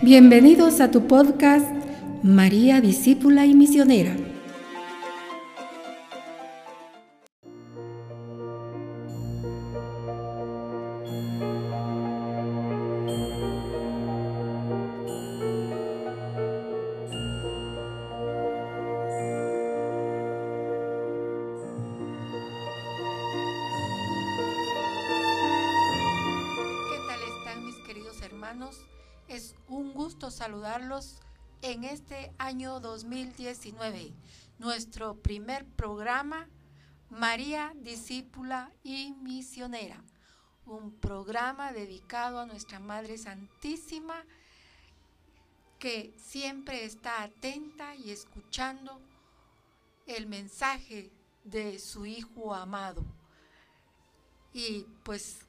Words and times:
Bienvenidos 0.00 0.80
a 0.80 0.92
tu 0.92 1.08
podcast 1.08 1.66
María 2.22 2.80
Discípula 2.80 3.46
y 3.46 3.54
Misionera. 3.54 4.14
2019, 33.72 34.14
nuestro 34.58 35.14
primer 35.16 35.64
programa 35.64 36.48
María, 37.10 37.72
discípula 37.76 38.70
y 38.82 39.14
misionera, 39.22 40.02
un 40.66 40.92
programa 40.92 41.72
dedicado 41.72 42.38
a 42.38 42.46
nuestra 42.46 42.80
Madre 42.80 43.16
Santísima 43.16 44.24
que 45.78 46.12
siempre 46.18 46.84
está 46.84 47.22
atenta 47.22 47.94
y 47.94 48.10
escuchando 48.10 49.00
el 50.06 50.26
mensaje 50.26 51.10
de 51.44 51.78
su 51.78 52.04
Hijo 52.04 52.54
amado. 52.54 53.04
Y 54.52 54.86
pues 55.04 55.46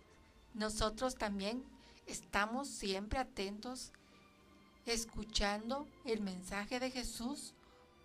nosotros 0.53 1.15
también 1.15 1.63
estamos 2.05 2.69
siempre 2.69 3.19
atentos, 3.19 3.91
escuchando 4.85 5.87
el 6.05 6.21
mensaje 6.21 6.79
de 6.79 6.91
Jesús 6.91 7.53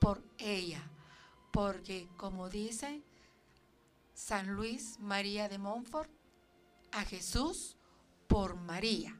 por 0.04 0.22
ella, 0.36 0.90
porque 1.50 2.06
como 2.18 2.50
dice 2.50 3.02
San 4.12 4.54
Luis 4.54 4.98
María 5.00 5.48
de 5.48 5.56
Montfort, 5.56 6.10
a 6.92 7.06
Jesús 7.06 7.78
por 8.28 8.56
María. 8.56 9.18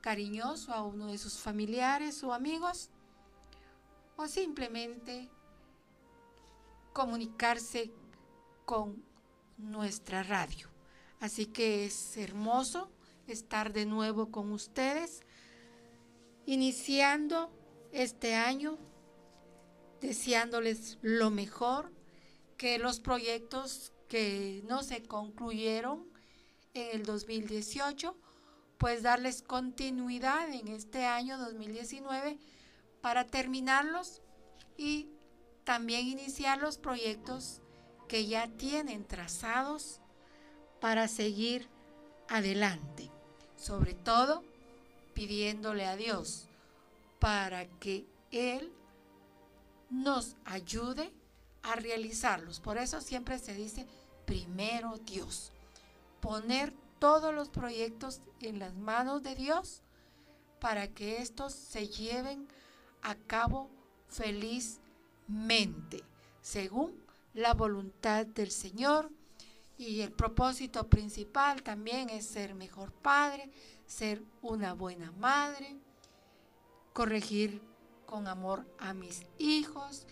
cariñoso 0.00 0.72
a 0.72 0.84
uno 0.84 1.08
de 1.08 1.18
sus 1.18 1.40
familiares 1.40 2.22
o 2.22 2.32
amigos 2.32 2.90
o 4.16 4.28
simplemente 4.28 5.28
comunicarse 6.92 7.92
con 8.64 9.04
nuestra 9.58 10.22
radio. 10.22 10.68
Así 11.18 11.46
que 11.46 11.86
es 11.86 12.16
hermoso 12.16 12.88
estar 13.26 13.72
de 13.72 13.84
nuevo 13.84 14.30
con 14.30 14.52
ustedes, 14.52 15.22
iniciando 16.46 17.50
este 17.90 18.36
año, 18.36 18.78
deseándoles 20.00 20.98
lo 21.02 21.30
mejor 21.30 21.92
que 22.56 22.78
los 22.78 23.00
proyectos 23.00 23.92
que 24.08 24.62
no 24.68 24.84
se 24.84 25.02
concluyeron 25.02 26.06
en 26.74 27.00
el 27.00 27.04
2018, 27.04 28.16
pues 28.82 29.04
darles 29.04 29.42
continuidad 29.42 30.52
en 30.52 30.66
este 30.66 31.06
año 31.06 31.38
2019 31.38 32.36
para 33.00 33.24
terminarlos 33.28 34.22
y 34.76 35.08
también 35.62 36.08
iniciar 36.08 36.58
los 36.58 36.78
proyectos 36.78 37.60
que 38.08 38.26
ya 38.26 38.48
tienen 38.48 39.06
trazados 39.06 40.00
para 40.80 41.06
seguir 41.06 41.68
adelante. 42.28 43.08
Sobre 43.54 43.94
todo 43.94 44.42
pidiéndole 45.14 45.86
a 45.86 45.94
Dios 45.94 46.48
para 47.20 47.66
que 47.78 48.04
Él 48.32 48.72
nos 49.90 50.34
ayude 50.44 51.12
a 51.62 51.76
realizarlos. 51.76 52.58
Por 52.58 52.78
eso 52.78 53.00
siempre 53.00 53.38
se 53.38 53.54
dice 53.54 53.86
primero 54.26 54.98
Dios. 55.06 55.52
Poner 56.20 56.74
todos 57.02 57.34
los 57.34 57.48
proyectos 57.48 58.22
en 58.42 58.60
las 58.60 58.76
manos 58.76 59.24
de 59.24 59.34
Dios 59.34 59.82
para 60.60 60.86
que 60.86 61.20
estos 61.20 61.52
se 61.52 61.88
lleven 61.88 62.46
a 63.02 63.16
cabo 63.16 63.68
felizmente, 64.06 66.04
según 66.42 67.04
la 67.34 67.54
voluntad 67.54 68.24
del 68.24 68.52
Señor. 68.52 69.10
Y 69.76 70.02
el 70.02 70.12
propósito 70.12 70.88
principal 70.88 71.64
también 71.64 72.08
es 72.08 72.24
ser 72.24 72.54
mejor 72.54 72.92
padre, 72.92 73.50
ser 73.84 74.22
una 74.40 74.72
buena 74.72 75.10
madre, 75.10 75.76
corregir 76.92 77.60
con 78.06 78.28
amor 78.28 78.64
a 78.78 78.94
mis 78.94 79.22
hijos, 79.38 80.06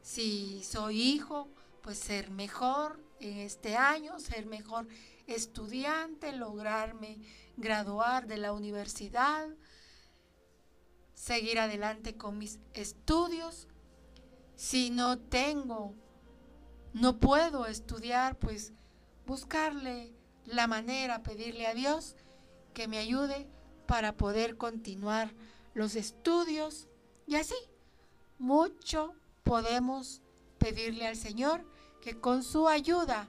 si 0.00 0.64
soy 0.64 1.02
hijo, 1.02 1.48
pues 1.82 1.98
ser 1.98 2.30
mejor 2.30 2.98
en 3.20 3.36
este 3.40 3.76
año, 3.76 4.18
ser 4.18 4.46
mejor 4.46 4.86
estudiante, 5.30 6.32
lograrme 6.32 7.20
graduar 7.56 8.26
de 8.26 8.38
la 8.38 8.52
universidad, 8.52 9.48
seguir 11.14 11.58
adelante 11.58 12.16
con 12.16 12.38
mis 12.38 12.58
estudios. 12.74 13.68
Si 14.56 14.90
no 14.90 15.18
tengo, 15.18 15.94
no 16.92 17.18
puedo 17.18 17.66
estudiar, 17.66 18.38
pues 18.38 18.72
buscarle 19.26 20.12
la 20.44 20.66
manera, 20.66 21.22
pedirle 21.22 21.66
a 21.66 21.74
Dios 21.74 22.16
que 22.74 22.88
me 22.88 22.98
ayude 22.98 23.48
para 23.86 24.16
poder 24.16 24.56
continuar 24.56 25.32
los 25.74 25.94
estudios 25.96 26.88
y 27.26 27.36
así, 27.36 27.54
mucho 28.38 29.14
podemos 29.44 30.22
pedirle 30.58 31.06
al 31.06 31.16
Señor 31.16 31.64
que 32.00 32.18
con 32.18 32.42
su 32.42 32.68
ayuda 32.68 33.28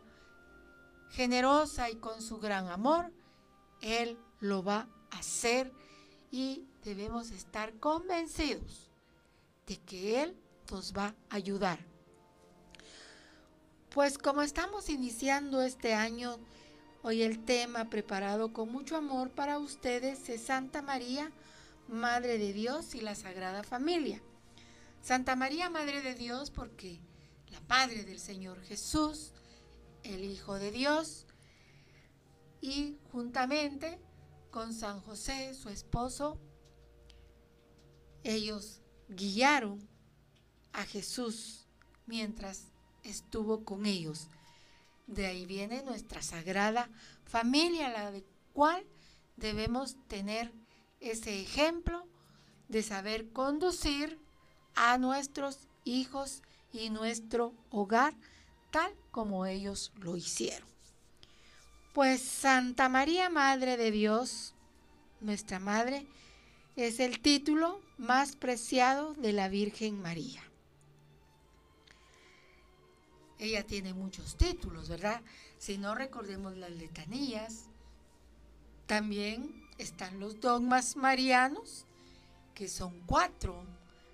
generosa 1.11 1.89
y 1.89 1.95
con 1.95 2.21
su 2.21 2.39
gran 2.39 2.67
amor, 2.67 3.11
Él 3.81 4.17
lo 4.39 4.63
va 4.63 4.87
a 5.11 5.19
hacer 5.19 5.71
y 6.31 6.65
debemos 6.83 7.31
estar 7.31 7.73
convencidos 7.79 8.89
de 9.67 9.77
que 9.77 10.23
Él 10.23 10.37
nos 10.71 10.93
va 10.93 11.15
a 11.29 11.35
ayudar. 11.35 11.79
Pues 13.89 14.17
como 14.17 14.41
estamos 14.41 14.89
iniciando 14.89 15.61
este 15.61 15.93
año, 15.93 16.39
hoy 17.03 17.23
el 17.23 17.43
tema 17.43 17.89
preparado 17.89 18.53
con 18.53 18.71
mucho 18.71 18.95
amor 18.95 19.31
para 19.31 19.59
ustedes 19.59 20.29
es 20.29 20.43
Santa 20.43 20.81
María, 20.81 21.31
Madre 21.89 22.37
de 22.37 22.53
Dios 22.53 22.95
y 22.95 23.01
la 23.01 23.15
Sagrada 23.15 23.63
Familia. 23.63 24.21
Santa 25.01 25.35
María, 25.35 25.69
Madre 25.69 26.01
de 26.01 26.15
Dios, 26.15 26.51
porque 26.51 27.01
la 27.49 27.59
Madre 27.67 28.05
del 28.05 28.19
Señor 28.19 28.61
Jesús, 28.61 29.33
el 30.03 30.23
Hijo 30.23 30.59
de 30.59 30.71
Dios, 30.71 31.25
y 32.61 32.97
juntamente 33.11 33.99
con 34.51 34.73
San 34.73 35.01
José, 35.01 35.53
su 35.55 35.69
esposo, 35.69 36.37
ellos 38.23 38.81
guiaron 39.09 39.87
a 40.73 40.83
Jesús 40.83 41.65
mientras 42.05 42.67
estuvo 43.03 43.65
con 43.65 43.85
ellos. 43.85 44.27
De 45.07 45.25
ahí 45.25 45.45
viene 45.45 45.83
nuestra 45.83 46.21
sagrada 46.21 46.89
familia, 47.25 47.89
la 47.89 48.11
de 48.11 48.23
cual 48.53 48.85
debemos 49.37 49.97
tener 50.07 50.53
ese 50.99 51.41
ejemplo 51.41 52.07
de 52.67 52.83
saber 52.83 53.31
conducir 53.31 54.19
a 54.75 54.97
nuestros 54.97 55.67
hijos 55.83 56.43
y 56.71 56.89
nuestro 56.89 57.53
hogar 57.69 58.13
tal 58.71 58.93
como 59.11 59.45
ellos 59.45 59.91
lo 59.97 60.17
hicieron. 60.17 60.67
Pues 61.93 62.21
Santa 62.21 62.89
María, 62.89 63.29
Madre 63.29 63.77
de 63.77 63.91
Dios, 63.91 64.55
nuestra 65.19 65.59
Madre, 65.59 66.07
es 66.75 66.99
el 66.99 67.19
título 67.19 67.81
más 67.97 68.35
preciado 68.35 69.13
de 69.15 69.33
la 69.33 69.49
Virgen 69.49 70.01
María. 70.01 70.41
Ella 73.37 73.65
tiene 73.65 73.93
muchos 73.93 74.37
títulos, 74.37 74.87
¿verdad? 74.87 75.21
Si 75.57 75.77
no 75.77 75.95
recordemos 75.95 76.55
las 76.57 76.71
letanías, 76.71 77.65
también 78.85 79.67
están 79.77 80.19
los 80.19 80.39
dogmas 80.39 80.95
marianos, 80.95 81.85
que 82.53 82.67
son 82.67 83.01
cuatro 83.05 83.65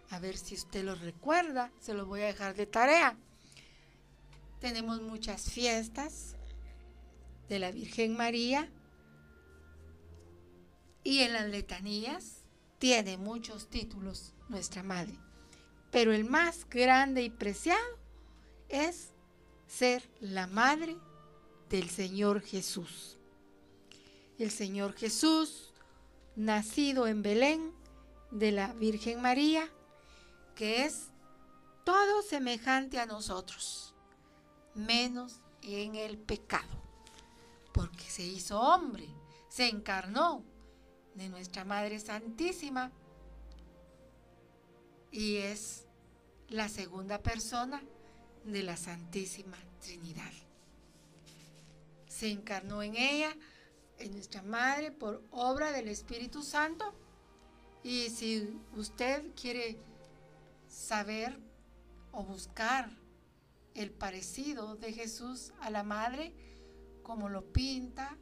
a 0.10 0.20
ver 0.20 0.38
si 0.38 0.56
usted 0.56 0.84
lo 0.84 0.96
recuerda, 0.96 1.72
se 1.80 1.94
lo 1.94 2.06
voy 2.06 2.22
a 2.22 2.28
dejar 2.28 2.56
de 2.56 2.66
tarea. 2.66 3.18
Tenemos 4.60 5.02
muchas 5.02 5.52
fiestas 5.52 6.36
de 7.48 7.60
la 7.60 7.72
Virgen 7.72 8.16
María. 8.16 8.70
Y 11.04 11.20
en 11.20 11.34
las 11.34 11.48
letanías 11.50 12.44
tiene 12.80 13.18
muchos 13.18 13.70
títulos 13.70 14.34
nuestra 14.50 14.84
Madre, 14.84 15.18
pero 15.92 16.12
el 16.12 16.26
más 16.26 16.68
grande 16.70 17.24
y 17.24 17.30
preciado 17.30 17.98
es 18.70 19.12
ser 19.68 20.04
la 20.20 20.48
Madre 20.48 20.98
del 21.70 21.90
Señor 21.90 22.42
Jesús. 22.42 23.18
El 24.38 24.52
Señor 24.52 24.94
Jesús, 24.94 25.74
nacido 26.36 27.08
en 27.08 27.22
Belén 27.22 27.74
de 28.32 28.52
la 28.52 28.74
Virgen 28.74 29.22
María, 29.22 29.70
que 30.56 30.86
es 30.86 31.08
todo 31.84 32.22
semejante 32.22 33.00
a 33.00 33.06
nosotros, 33.06 33.96
menos 34.78 35.42
en 35.62 35.96
el 35.96 36.18
pecado, 36.18 36.82
porque 37.74 38.04
se 38.04 38.24
hizo 38.24 38.60
hombre, 38.60 39.08
se 39.50 39.68
encarnó 39.68 40.44
de 41.16 41.30
nuestra 41.30 41.66
Madre 41.66 42.00
Santísima 42.00 42.92
y 45.12 45.38
es 45.38 45.86
la 46.50 46.70
segunda 46.70 47.22
persona 47.22 47.82
de 48.46 48.64
la 48.64 48.78
Santísima 48.78 49.58
Trinidad. 49.82 50.32
Se 52.08 52.30
encarnó 52.30 52.82
en 52.82 52.96
ella, 52.96 53.36
en 54.00 54.14
nuestra 54.14 54.42
Madre, 54.42 54.92
por 54.92 55.24
obra 55.32 55.72
del 55.72 55.88
Espíritu 55.88 56.44
Santo. 56.44 56.94
Y 57.84 58.10
si 58.10 58.60
usted 58.76 59.24
quiere 59.40 59.78
saber 60.68 61.40
o 62.12 62.24
buscar 62.24 62.90
el 63.78 63.92
parecido 63.92 64.76
de 64.76 64.92
Jesús 64.92 65.54
a 65.62 65.70
la 65.70 65.84
Madre, 65.84 66.34
como 67.04 67.30
lo 67.30 67.54
pinta 67.54 68.18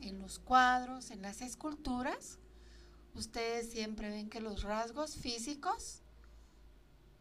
en 0.00 0.18
los 0.18 0.38
cuadros, 0.38 1.10
en 1.10 1.20
las 1.20 1.42
esculturas, 1.42 2.38
ustedes 3.14 3.70
siempre 3.70 4.08
ven 4.08 4.30
que 4.30 4.40
los 4.40 4.62
rasgos 4.62 5.16
físicos 5.16 6.00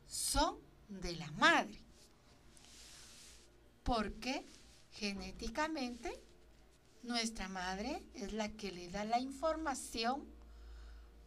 son 0.08 0.58
de 0.88 1.16
la 1.18 1.30
madre. 1.32 1.84
Porque 3.84 4.46
genéticamente 4.92 6.24
nuestra 7.04 7.50
madre 7.50 8.02
es 8.14 8.32
la 8.32 8.50
que 8.50 8.72
le 8.72 8.88
da 8.88 9.04
la 9.04 9.20
información 9.20 10.26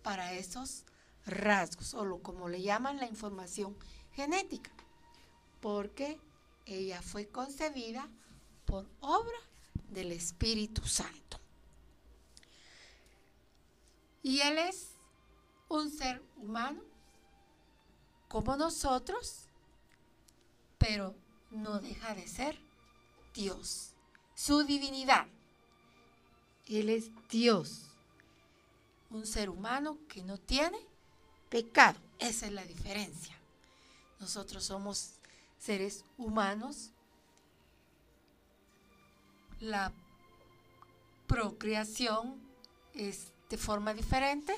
para 0.02 0.32
esos 0.32 0.84
rasgos, 1.26 1.92
o 1.92 2.04
lo, 2.04 2.22
como 2.22 2.48
le 2.48 2.62
llaman 2.62 2.96
la 2.96 3.06
información 3.06 3.76
genética, 4.12 4.70
porque 5.60 6.18
ella 6.66 7.00
fue 7.00 7.28
concebida 7.28 8.08
por 8.64 8.86
obra 9.00 9.38
del 9.88 10.12
Espíritu 10.12 10.86
Santo. 10.86 11.38
Y 14.22 14.40
Él 14.40 14.58
es 14.58 14.88
un 15.68 15.90
ser 15.90 16.20
humano 16.36 16.82
como 18.28 18.56
nosotros, 18.56 19.44
pero 20.78 21.14
no 21.52 21.78
deja 21.78 22.14
de 22.14 22.26
ser 22.26 22.58
Dios, 23.32 23.92
su 24.34 24.64
divinidad. 24.64 25.28
Él 26.66 26.88
es 26.88 27.10
Dios, 27.28 27.82
un 29.10 29.24
ser 29.24 29.48
humano 29.48 29.98
que 30.08 30.22
no 30.22 30.38
tiene 30.38 30.78
pecado. 31.48 32.00
Esa 32.18 32.46
es 32.46 32.52
la 32.52 32.64
diferencia. 32.64 33.38
Nosotros 34.18 34.64
somos 34.64 35.12
seres 35.66 36.04
humanos. 36.16 36.92
La 39.58 39.92
procreación 41.26 42.40
es 42.94 43.32
de 43.50 43.56
forma 43.56 43.92
diferente 43.92 44.54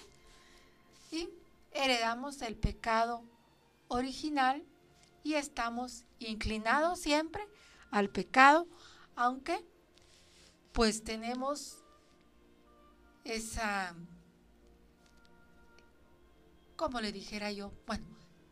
y 1.10 1.30
heredamos 1.72 2.42
el 2.42 2.56
pecado 2.56 3.24
original 3.88 4.62
y 5.24 5.34
estamos 5.34 6.04
inclinados 6.18 7.00
siempre 7.00 7.42
al 7.90 8.10
pecado, 8.10 8.66
aunque 9.16 9.64
pues 10.72 11.04
tenemos 11.04 11.82
esa, 13.24 13.96
como 16.76 17.00
le 17.00 17.12
dijera 17.12 17.50
yo, 17.50 17.72
bueno, 17.86 18.04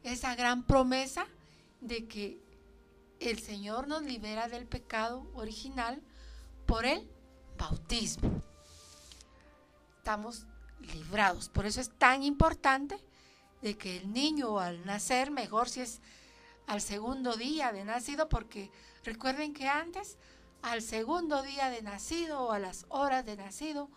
esa 0.02 0.34
gran 0.34 0.64
promesa 0.64 1.26
de 1.82 2.06
que 2.08 2.45
el 3.20 3.38
Señor 3.38 3.88
nos 3.88 4.02
libera 4.02 4.48
del 4.48 4.66
pecado 4.66 5.30
original 5.34 6.02
por 6.66 6.84
el 6.84 7.08
bautismo. 7.56 8.42
Estamos 9.98 10.46
librados. 10.80 11.48
Por 11.48 11.66
eso 11.66 11.80
es 11.80 11.90
tan 11.98 12.22
importante 12.22 12.98
de 13.62 13.76
que 13.76 13.96
el 13.98 14.12
niño 14.12 14.58
al 14.58 14.84
nacer, 14.84 15.30
mejor 15.30 15.68
si 15.68 15.80
es 15.80 16.00
al 16.66 16.80
segundo 16.80 17.36
día 17.36 17.72
de 17.72 17.84
nacido, 17.84 18.28
porque 18.28 18.70
recuerden 19.04 19.54
que 19.54 19.68
antes, 19.68 20.18
al 20.62 20.82
segundo 20.82 21.42
día 21.42 21.70
de 21.70 21.82
nacido 21.82 22.42
o 22.42 22.52
a 22.52 22.58
las 22.58 22.86
horas 22.88 23.24
de 23.24 23.36
nacido, 23.36 23.90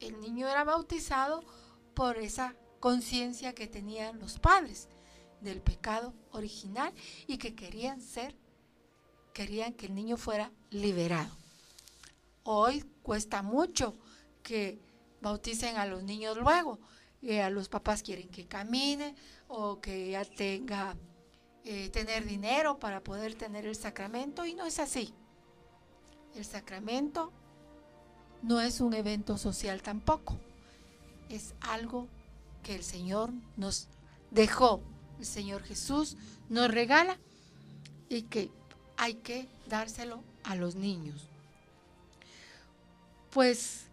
el 0.00 0.20
niño 0.20 0.48
era 0.48 0.64
bautizado 0.64 1.44
por 1.94 2.18
esa 2.18 2.54
conciencia 2.80 3.54
que 3.54 3.66
tenían 3.66 4.18
los 4.18 4.38
padres 4.38 4.88
del 5.40 5.60
pecado 5.60 6.14
original 6.32 6.92
y 7.26 7.38
que 7.38 7.54
querían 7.54 8.00
ser, 8.00 8.34
querían 9.34 9.74
que 9.74 9.86
el 9.86 9.94
niño 9.94 10.16
fuera 10.16 10.50
liberado. 10.70 11.36
Hoy 12.44 12.82
cuesta 13.02 13.42
mucho 13.42 13.94
que 14.42 14.80
bauticen 15.20 15.76
a 15.76 15.84
los 15.84 16.02
niños 16.02 16.38
luego, 16.38 16.78
eh, 17.20 17.42
a 17.42 17.50
los 17.50 17.68
papás 17.68 18.02
quieren 18.02 18.28
que 18.28 18.46
camine 18.46 19.14
o 19.48 19.80
que 19.80 20.10
ya 20.12 20.24
tenga, 20.24 20.96
eh, 21.64 21.88
tener 21.90 22.24
dinero 22.24 22.78
para 22.78 23.02
poder 23.02 23.34
tener 23.34 23.66
el 23.66 23.74
sacramento 23.74 24.46
y 24.46 24.54
no 24.54 24.64
es 24.66 24.78
así. 24.78 25.12
El 26.34 26.44
sacramento 26.44 27.32
no 28.42 28.60
es 28.60 28.80
un 28.80 28.94
evento 28.94 29.36
social 29.36 29.82
tampoco, 29.82 30.38
es 31.28 31.54
algo 31.60 32.08
que 32.62 32.74
el 32.74 32.84
Señor 32.84 33.30
nos 33.56 33.88
dejó, 34.30 34.82
el 35.18 35.26
Señor 35.26 35.62
Jesús 35.62 36.16
nos 36.48 36.70
regala 36.70 37.18
y 38.08 38.22
que 38.22 38.50
hay 38.96 39.14
que 39.14 39.48
dárselo 39.66 40.22
a 40.42 40.54
los 40.56 40.74
niños. 40.74 41.28
Pues 43.30 43.86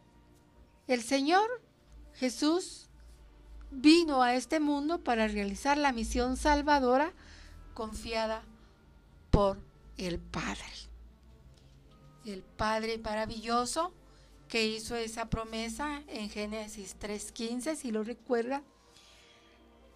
el 0.87 1.01
Señor 1.01 1.61
Jesús 2.15 2.87
vino 3.71 4.21
a 4.21 4.35
este 4.35 4.59
mundo 4.59 5.03
para 5.03 5.27
realizar 5.27 5.77
la 5.77 5.91
misión 5.91 6.37
salvadora 6.37 7.13
confiada 7.73 8.43
por 9.31 9.57
el 9.97 10.19
Padre. 10.19 10.65
El 12.25 12.43
Padre 12.43 12.97
maravilloso 12.97 13.93
que 14.47 14.67
hizo 14.67 14.95
esa 14.95 15.29
promesa 15.29 16.03
en 16.07 16.29
Génesis 16.29 16.97
3.15, 16.99 17.75
si 17.75 17.91
lo 17.91 18.03
recuerda. 18.03 18.61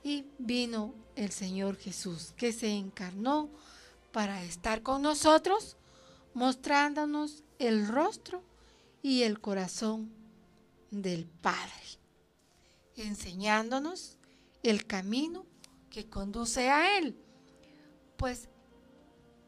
Y 0.02 0.26
vino 0.38 0.94
el 1.16 1.32
Señor 1.32 1.76
Jesús, 1.76 2.34
que 2.38 2.54
se 2.54 2.70
encarnó 2.72 3.50
para 4.16 4.42
estar 4.44 4.82
con 4.82 5.02
nosotros, 5.02 5.76
mostrándonos 6.34 7.44
el 7.60 7.86
rostro 7.86 8.42
y 9.02 9.24
el 9.24 9.42
corazón 9.42 10.10
del 10.90 11.26
Padre 11.26 11.74
enseñándonos 12.96 14.18
el 14.64 14.86
camino 14.88 15.46
que 15.90 16.10
conduce 16.10 16.70
a 16.70 16.98
Él. 16.98 17.18
Pues 18.16 18.48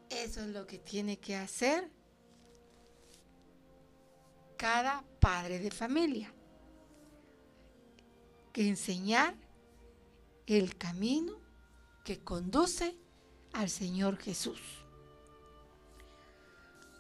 eso 0.10 0.42
es 0.42 0.48
lo 0.48 0.68
que 0.68 0.80
tiene 0.80 1.18
que 1.18 1.38
hacer 1.38 1.90
cada 4.58 5.06
padre 5.22 5.60
de 5.60 5.72
familia. 5.72 6.34
Que 8.52 8.68
enseñar 8.68 9.34
el 10.46 10.78
camino 10.78 11.40
que 12.04 12.20
conduce 12.20 12.98
al 13.54 13.70
Señor 13.70 14.18
Jesús. 14.18 14.60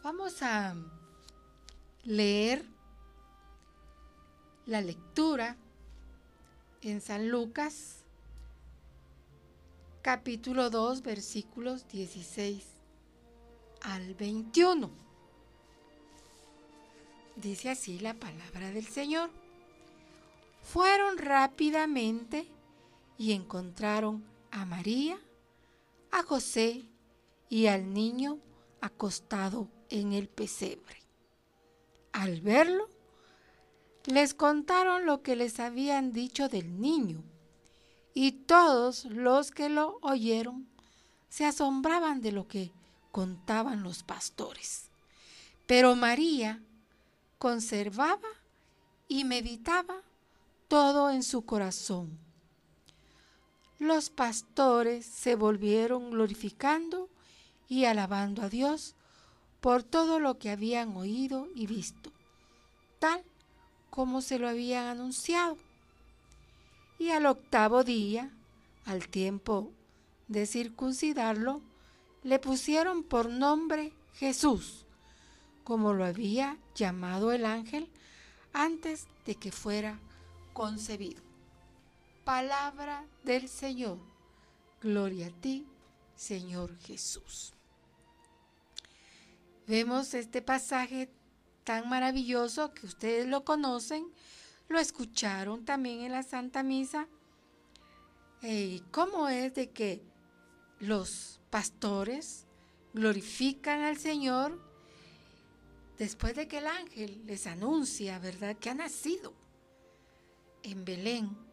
Vamos 0.04 0.42
a 0.42 0.75
leer 2.04 2.66
la 4.66 4.82
lectura 4.82 5.58
en 6.82 7.01
San 7.01 7.30
Lucas, 7.30 8.04
capítulo 10.01 10.70
2, 10.70 11.01
versículos 11.01 11.88
16 11.89 12.63
al 13.82 14.13
21. 14.16 14.89
Dice 17.36 17.70
así 17.70 18.00
la 18.00 18.13
palabra 18.13 18.72
del 18.72 18.88
Señor. 18.88 19.30
Fueron 20.63 21.18
rápidamente 21.18 22.48
y 23.18 23.34
encontraron 23.34 24.24
a 24.51 24.66
María, 24.66 25.20
a 26.12 26.24
José 26.24 26.90
y 27.50 27.68
al 27.68 27.94
niño 27.94 28.40
acostado 28.82 29.70
en 29.90 30.14
el 30.14 30.28
pesebre. 30.28 30.98
al 32.14 32.42
verlo, 32.42 32.90
les 34.06 34.34
contaron 34.34 35.06
lo 35.06 35.22
que 35.22 35.36
les 35.36 35.60
habían 35.60 36.14
dicho 36.14 36.50
del 36.50 36.82
niño, 36.82 37.24
y 38.14 38.32
todos 38.32 39.06
los 39.06 39.52
que 39.52 39.70
lo 39.70 40.00
oyeron 40.02 40.68
se 41.30 41.46
asombraban 41.46 42.22
de 42.22 42.32
lo 42.32 42.48
que 42.48 42.72
contaban 43.12 43.84
los 43.84 44.02
pastores. 44.02 44.90
Pero 45.68 45.96
María 45.96 46.64
conservaba 47.38 48.30
y 49.08 49.24
meditaba 49.24 50.02
todo 50.68 51.12
en 51.12 51.22
su 51.22 51.46
corazón. 51.46 52.18
Los 53.79 54.10
pastores 54.10 55.05
se 55.05 55.36
volvieron 55.36 56.10
glorificando 56.10 57.10
y 57.69 57.86
alabando 57.86 58.41
a 58.41 58.50
Dios 58.50 58.96
por 59.62 59.84
todo 59.84 60.19
lo 60.19 60.39
que 60.39 60.50
habían 60.50 60.96
oído 60.96 61.48
y 61.53 61.67
visto, 61.67 62.12
tal 63.00 63.24
como 63.89 64.22
se 64.22 64.39
lo 64.39 64.48
habían 64.48 64.86
anunciado. 64.86 65.57
Y 66.98 67.10
al 67.10 67.25
octavo 67.27 67.84
día, 67.84 68.31
al 68.86 69.07
tiempo 69.07 69.72
de 70.27 70.48
circuncidarlo, 70.48 71.62
le 72.24 72.39
pusieron 72.39 73.03
por 73.03 73.29
nombre 73.29 73.93
Jesús, 74.15 74.86
como 75.63 75.93
lo 75.93 76.03
había 76.03 76.57
llamado 76.74 77.31
el 77.31 77.46
ángel 77.46 77.89
antes 78.53 79.05
de 79.25 79.36
que 79.36 79.51
fuera 79.51 80.00
concebido. 80.53 81.26
Palabra 82.27 83.07
del 83.24 83.48
Señor. 83.48 84.00
Gloria 84.81 85.27
a 85.27 85.29
ti, 85.29 85.65
Señor 86.13 86.77
Jesús. 86.79 87.53
Vemos 89.65 90.13
este 90.13 90.41
pasaje 90.41 91.10
tan 91.63 91.88
maravilloso 91.88 92.74
que 92.74 92.86
ustedes 92.86 93.27
lo 93.27 93.46
conocen, 93.46 94.12
lo 94.67 94.77
escucharon 94.77 95.63
también 95.63 96.01
en 96.01 96.12
la 96.12 96.22
Santa 96.22 96.63
Misa. 96.63 97.07
¿Y 98.41 98.81
cómo 98.91 99.29
es 99.29 99.53
de 99.53 99.69
que 99.69 100.03
los 100.81 101.39
pastores 101.50 102.46
glorifican 102.93 103.84
al 103.84 103.96
Señor 103.96 104.62
después 105.98 106.36
de 106.36 106.50
que 106.50 106.57
el 106.57 106.67
ángel 106.67 107.25
les 107.25 107.48
anuncia, 107.48 108.19
¿verdad?, 108.19 108.57
que 108.57 108.69
ha 108.69 108.75
nacido 108.75 109.34
en 110.63 110.84
Belén 110.84 111.47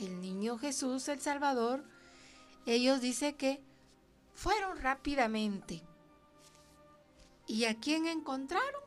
el 0.00 0.20
niño 0.20 0.58
Jesús, 0.58 1.08
el 1.08 1.20
Salvador, 1.20 1.84
ellos 2.66 3.00
dicen 3.00 3.36
que 3.36 3.62
fueron 4.34 4.78
rápidamente. 4.78 5.82
¿Y 7.46 7.64
a 7.64 7.78
quién 7.78 8.06
encontraron? 8.06 8.82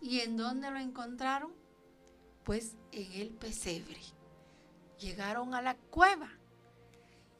¿Y 0.00 0.20
en 0.20 0.36
dónde 0.36 0.70
lo 0.70 0.78
encontraron? 0.78 1.52
Pues 2.44 2.74
en 2.90 3.12
el 3.12 3.30
pesebre. 3.30 4.00
Llegaron 4.98 5.54
a 5.54 5.62
la 5.62 5.76
cueva, 5.76 6.28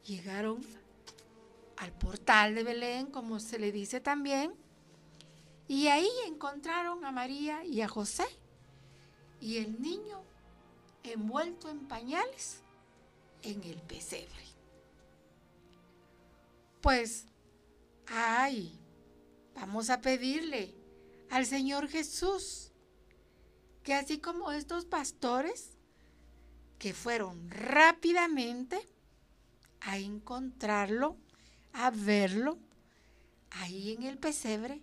llegaron 0.05 0.61
al 1.77 1.91
portal 1.93 2.55
de 2.55 2.63
Belén, 2.63 3.07
como 3.07 3.39
se 3.39 3.59
le 3.59 3.71
dice 3.71 3.99
también, 3.99 4.53
y 5.67 5.87
ahí 5.87 6.09
encontraron 6.27 7.03
a 7.05 7.11
María 7.11 7.63
y 7.65 7.81
a 7.81 7.87
José. 7.87 8.25
Y 9.39 9.57
el 9.57 9.81
niño 9.81 10.21
envuelto 11.03 11.69
en 11.69 11.87
pañales 11.87 12.61
en 13.41 13.63
el 13.63 13.81
pesebre. 13.81 14.43
Pues, 16.81 17.25
ay, 18.07 18.77
vamos 19.55 19.89
a 19.89 20.01
pedirle 20.01 20.73
al 21.29 21.45
Señor 21.45 21.87
Jesús 21.87 22.71
que 23.83 23.93
así 23.93 24.19
como 24.19 24.51
estos 24.51 24.85
pastores 24.85 25.71
que 26.79 26.93
fueron 26.93 27.49
rápidamente 27.49 28.85
a 29.81 29.97
encontrarlo, 29.97 31.17
a 31.73 31.91
verlo, 31.91 32.57
ahí 33.51 33.93
en 33.93 34.03
el 34.03 34.17
pesebre, 34.17 34.81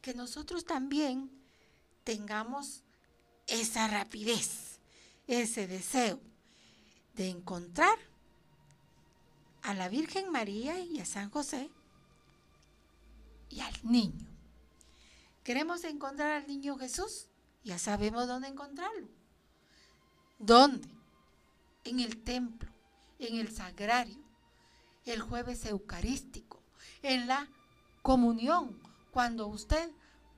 que 0.00 0.14
nosotros 0.14 0.64
también 0.64 1.30
tengamos 2.04 2.82
esa 3.46 3.88
rapidez, 3.88 4.65
ese 5.26 5.66
deseo 5.66 6.20
de 7.14 7.28
encontrar 7.28 7.98
a 9.62 9.74
la 9.74 9.88
Virgen 9.88 10.30
María 10.30 10.78
y 10.78 11.00
a 11.00 11.06
San 11.06 11.30
José 11.30 11.70
y 13.48 13.60
al 13.60 13.74
niño. 13.82 14.26
Queremos 15.42 15.84
encontrar 15.84 16.32
al 16.32 16.46
niño 16.46 16.76
Jesús, 16.76 17.26
ya 17.64 17.78
sabemos 17.78 18.26
dónde 18.26 18.48
encontrarlo. 18.48 19.08
¿Dónde? 20.38 20.88
En 21.84 22.00
el 22.00 22.22
templo, 22.22 22.70
en 23.18 23.36
el 23.36 23.50
sagrario, 23.50 24.22
el 25.04 25.20
jueves 25.22 25.64
eucarístico, 25.66 26.60
en 27.02 27.26
la 27.26 27.48
comunión, 28.02 28.80
cuando 29.10 29.46
usted 29.46 29.90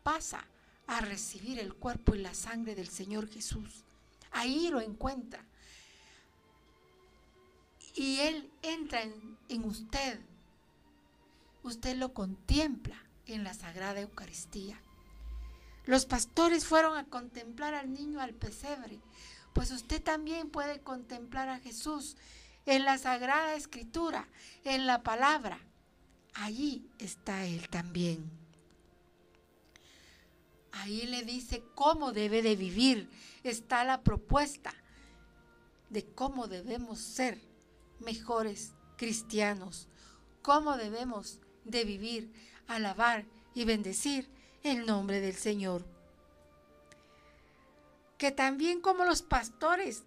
pasa 0.03 0.47
a 0.87 1.01
recibir 1.01 1.59
el 1.59 1.75
cuerpo 1.75 2.15
y 2.15 2.19
la 2.19 2.35
sangre 2.35 2.75
del 2.75 2.89
Señor 2.89 3.29
Jesús. 3.29 3.85
Ahí 4.31 4.69
lo 4.69 4.81
encuentra. 4.81 5.45
Y 7.95 8.21
Él 8.21 8.51
entra 8.63 9.03
en, 9.03 9.65
usted. 9.65 10.21
Usted 11.63 11.97
lo 11.97 12.15
contempla 12.15 12.97
en 13.27 13.45
la 13.45 13.55
Sagrada 13.55 14.01
Eucaristía. 14.01 14.81
Los 15.85 16.07
pastores 16.07 16.65
fueron 16.65 16.97
a 16.97 17.07
contemplar 17.07 17.75
al 17.75 17.93
niño 17.93 18.21
al 18.21 18.35
pesebre, 18.35 19.01
pues 19.55 19.71
usted 19.71 20.03
también 20.03 20.51
puede 20.51 20.81
contemplar 20.81 21.49
a 21.49 21.59
Jesús 21.59 22.17
en 22.67 22.85
la 22.85 22.99
Sagrada 22.99 23.55
Escritura, 23.55 24.29
en 24.65 24.87
la 24.87 25.03
palabra. 25.03 25.59
Allí 26.35 26.87
está 26.99 27.47
Él 27.47 27.69
también. 27.69 28.38
Ahí 30.73 31.07
le 31.07 31.23
dice 31.23 31.63
cómo 31.75 32.13
debe 32.13 32.43
de 32.43 32.57
vivir. 32.57 33.09
Está 33.43 33.85
la 33.85 34.03
propuesta 34.03 34.75
de 35.91 36.05
cómo 36.05 36.47
debemos 36.49 36.99
ser 36.99 37.41
mejores 38.01 38.75
cristianos, 38.97 39.89
cómo 40.43 40.77
debemos 40.77 41.41
de 41.65 41.85
vivir, 41.85 42.33
alabar 42.67 43.25
y 43.55 43.65
bendecir 43.65 44.29
el 44.63 44.87
nombre 44.87 45.21
del 45.21 45.35
Señor. 45.35 45.85
Que 48.19 48.33
también 48.33 48.81
como 48.81 49.05
los 49.05 49.23
pastores, 49.23 50.05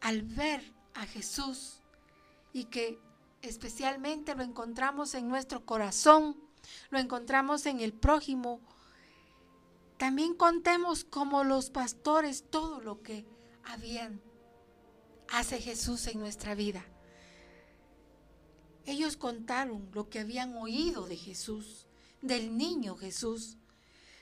al 0.00 0.22
ver 0.22 0.62
a 0.94 1.06
Jesús 1.06 1.78
y 2.52 2.64
que 2.64 2.98
especialmente 3.40 4.34
lo 4.34 4.42
encontramos 4.42 5.14
en 5.14 5.28
nuestro 5.28 5.64
corazón, 5.64 6.36
lo 6.90 6.98
encontramos 6.98 7.66
en 7.66 7.80
el 7.80 7.92
prójimo, 7.92 8.60
también 10.02 10.34
contemos 10.34 11.04
como 11.04 11.44
los 11.44 11.70
pastores 11.70 12.50
todo 12.50 12.80
lo 12.80 13.04
que 13.04 13.24
habían, 13.62 14.20
hace 15.28 15.60
Jesús 15.60 16.08
en 16.08 16.18
nuestra 16.18 16.56
vida. 16.56 16.84
Ellos 18.84 19.16
contaron 19.16 19.88
lo 19.92 20.10
que 20.10 20.18
habían 20.18 20.56
oído 20.56 21.06
de 21.06 21.16
Jesús, 21.16 21.86
del 22.20 22.56
niño 22.56 22.96
Jesús, 22.96 23.58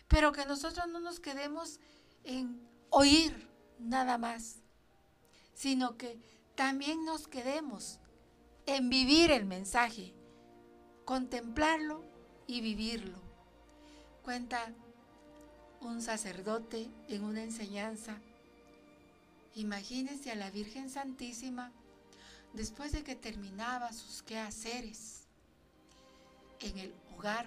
pero 0.07 0.33
que 0.33 0.45
nosotros 0.45 0.87
no 0.89 1.01
nos 1.01 1.19
quedemos 1.19 1.81
en 2.25 2.61
oír 2.91 3.49
nada 3.79 4.19
más, 4.19 4.57
sino 5.55 5.97
que 5.97 6.21
también 6.57 7.07
nos 7.07 7.27
quedemos 7.27 8.01
en 8.67 8.91
vivir 8.91 9.31
el 9.31 9.47
mensaje, 9.47 10.13
contemplarlo 11.07 12.05
y 12.47 12.61
vivirlo. 12.61 13.19
Cuenta 14.23 14.75
un 15.81 16.03
sacerdote 16.03 16.91
en 17.09 17.25
una 17.25 17.43
enseñanza. 17.43 18.19
Imagínese 19.55 20.31
a 20.31 20.37
la 20.37 20.51
Virgen 20.51 20.91
Santísima 20.91 21.73
después 22.53 22.93
de 22.93 23.03
que 23.03 23.17
terminaba 23.17 23.93
sus 23.93 24.23
quehaceres 24.23 25.27
en 26.61 26.79
el 26.79 26.95
hogar, 27.13 27.47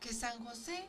que 0.00 0.12
San 0.12 0.44
José, 0.44 0.88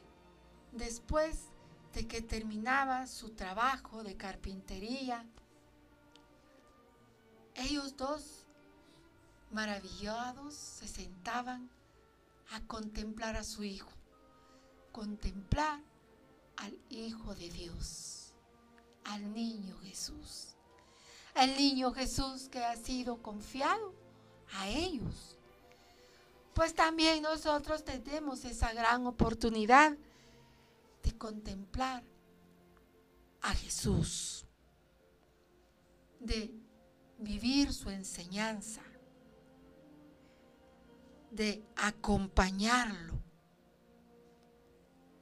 después 0.72 1.46
de 1.94 2.08
que 2.08 2.22
terminaba 2.22 3.08
su 3.08 3.30
trabajo 3.30 4.04
de 4.04 4.18
carpintería, 4.18 5.26
ellos 7.56 7.96
dos, 7.96 8.46
maravillados, 9.52 10.56
se 10.56 10.88
sentaban 10.88 11.70
a 12.52 12.60
contemplar 12.62 13.38
a 13.38 13.44
su 13.44 13.64
hijo, 13.64 13.92
contemplar 14.92 15.80
al 16.58 16.78
Hijo 16.90 17.36
de 17.36 17.50
Dios, 17.50 18.34
al 19.04 19.34
niño 19.34 19.78
Jesús, 19.80 20.56
al 21.36 21.56
niño 21.56 21.92
Jesús 21.92 22.50
que 22.50 22.64
ha 22.64 22.76
sido 22.76 23.22
confiado 23.22 23.94
a 24.54 24.68
ellos. 24.68 25.38
Pues 26.54 26.76
también 26.76 27.24
nosotros 27.24 27.84
tenemos 27.84 28.46
esa 28.46 28.72
gran 28.74 29.08
oportunidad 29.08 29.98
de 31.02 31.18
contemplar 31.18 32.04
a 33.42 33.54
Jesús, 33.54 34.46
de 36.20 36.54
vivir 37.18 37.74
su 37.74 37.90
enseñanza, 37.90 38.82
de 41.32 41.66
acompañarlo, 41.76 43.23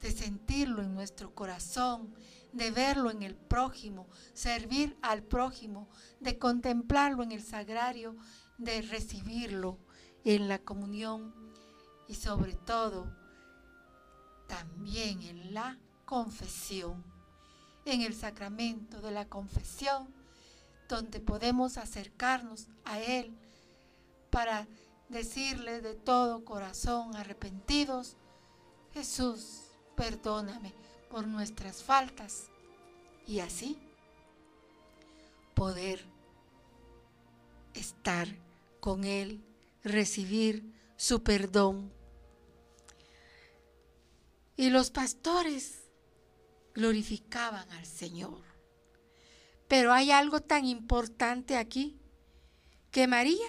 de 0.02 0.10
sentirlo 0.10 0.82
en 0.82 0.94
nuestro 0.94 1.34
corazón, 1.34 2.14
de 2.52 2.70
verlo 2.70 3.10
en 3.10 3.22
el 3.22 3.34
prójimo, 3.34 4.08
servir 4.34 4.96
al 5.00 5.22
prójimo, 5.22 5.88
de 6.20 6.38
contemplarlo 6.38 7.22
en 7.22 7.32
el 7.32 7.42
sagrario, 7.42 8.16
de 8.58 8.82
recibirlo 8.82 9.78
en 10.24 10.48
la 10.48 10.58
comunión 10.58 11.34
y 12.08 12.14
sobre 12.14 12.54
todo 12.54 13.10
también 14.48 15.22
en 15.22 15.54
la 15.54 15.78
confesión, 16.04 17.02
en 17.84 18.02
el 18.02 18.14
sacramento 18.14 19.00
de 19.00 19.12
la 19.12 19.28
confesión, 19.28 20.12
donde 20.88 21.20
podemos 21.20 21.78
acercarnos 21.78 22.68
a 22.84 23.00
Él 23.00 23.34
para 24.30 24.66
decirle 25.08 25.80
de 25.80 25.94
todo 25.94 26.44
corazón 26.44 27.16
arrepentidos, 27.16 28.16
Jesús, 28.92 29.61
perdóname 29.96 30.72
por 31.10 31.26
nuestras 31.26 31.82
faltas 31.82 32.48
y 33.26 33.40
así 33.40 33.78
poder 35.54 36.04
estar 37.74 38.28
con 38.80 39.04
Él, 39.04 39.44
recibir 39.84 40.64
su 40.96 41.22
perdón. 41.22 41.92
Y 44.56 44.70
los 44.70 44.90
pastores 44.90 45.82
glorificaban 46.74 47.70
al 47.72 47.86
Señor. 47.86 48.42
Pero 49.68 49.92
hay 49.92 50.10
algo 50.10 50.40
tan 50.40 50.64
importante 50.64 51.56
aquí, 51.56 51.98
que 52.90 53.06
María 53.06 53.48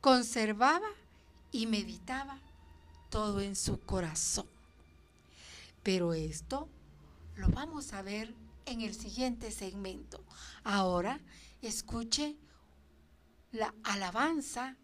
conservaba 0.00 0.88
y 1.50 1.66
meditaba 1.66 2.40
todo 3.10 3.40
en 3.40 3.54
su 3.54 3.78
corazón. 3.80 4.51
Pero 5.82 6.14
esto 6.14 6.68
lo 7.34 7.48
vamos 7.48 7.92
a 7.92 8.02
ver 8.02 8.34
en 8.66 8.80
el 8.80 8.94
siguiente 8.94 9.50
segmento. 9.50 10.24
Ahora 10.64 11.20
escuche 11.60 12.36
la 13.50 13.74
alabanza 13.82 14.76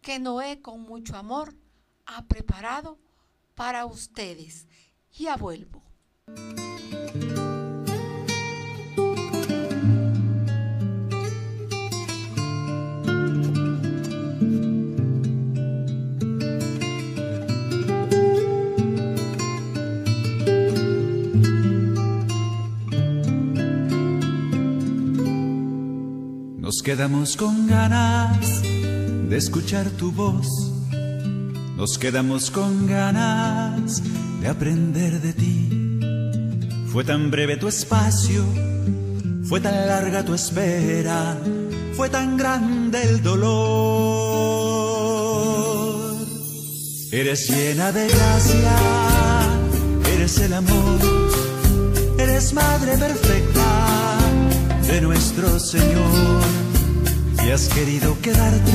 que 0.00 0.18
Noé 0.18 0.60
con 0.60 0.80
mucho 0.80 1.16
amor 1.16 1.54
ha 2.06 2.26
preparado 2.26 2.98
para 3.54 3.86
ustedes. 3.86 4.66
Ya 5.12 5.36
vuelvo. 5.36 5.82
Nos 26.82 26.96
quedamos 26.96 27.36
con 27.36 27.68
ganas 27.68 28.60
de 28.60 29.36
escuchar 29.36 29.88
tu 29.90 30.10
voz. 30.10 30.48
Nos 31.76 31.96
quedamos 31.96 32.50
con 32.50 32.88
ganas 32.88 34.02
de 34.40 34.48
aprender 34.48 35.20
de 35.20 35.32
ti. 35.32 35.68
Fue 36.88 37.04
tan 37.04 37.30
breve 37.30 37.56
tu 37.56 37.68
espacio, 37.68 38.44
fue 39.44 39.60
tan 39.60 39.86
larga 39.86 40.24
tu 40.24 40.34
espera, 40.34 41.38
fue 41.94 42.08
tan 42.10 42.36
grande 42.36 43.00
el 43.00 43.22
dolor. 43.22 43.52
Eres 47.12 47.48
llena 47.48 47.92
de 47.92 48.08
gracia, 48.08 48.76
eres 50.16 50.36
el 50.38 50.52
amor, 50.52 50.98
eres 52.18 52.52
madre 52.52 52.98
perfecta 52.98 54.18
de 54.88 55.00
nuestro 55.00 55.60
Señor 55.60 56.61
y 57.46 57.50
has 57.50 57.68
querido 57.68 58.16
quedarte 58.20 58.72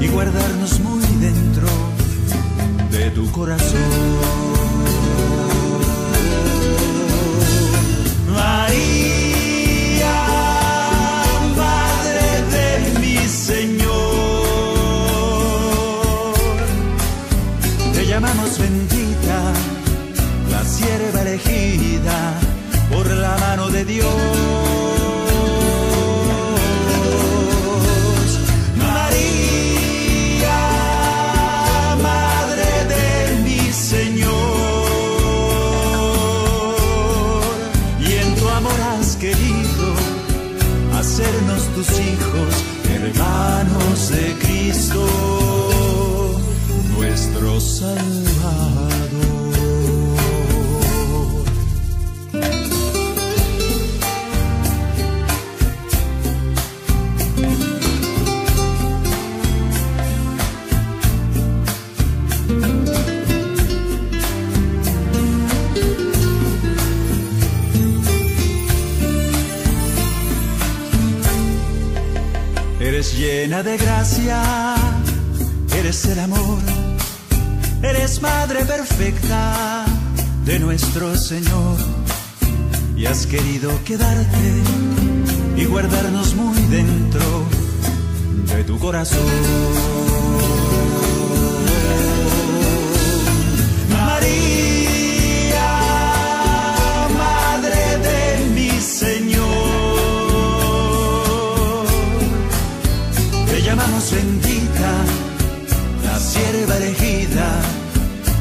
y 0.00 0.08
guardarnos 0.08 0.80
muy 0.80 1.04
dentro 1.20 1.66
de 2.90 3.10
tu 3.10 3.30
corazón. 3.32 4.45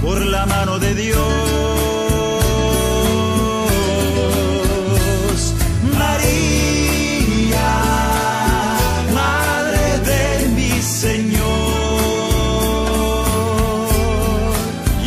Por 0.06 0.24
la 0.24 0.46
mano 0.46 0.78
de 0.78 0.94
Dios. 0.94 1.18
María, 5.98 7.70
Madre 9.22 9.86
de 10.12 10.24
mi 10.58 10.74
Señor, 10.82 11.41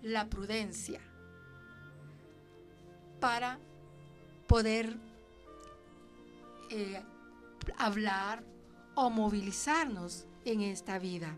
la 0.00 0.30
prudencia 0.30 1.02
para 3.20 3.58
poder 4.46 4.96
eh, 6.70 7.02
hablar 7.76 8.42
o 8.94 9.10
movilizarnos 9.10 10.24
en 10.46 10.62
esta 10.62 10.98
vida 10.98 11.36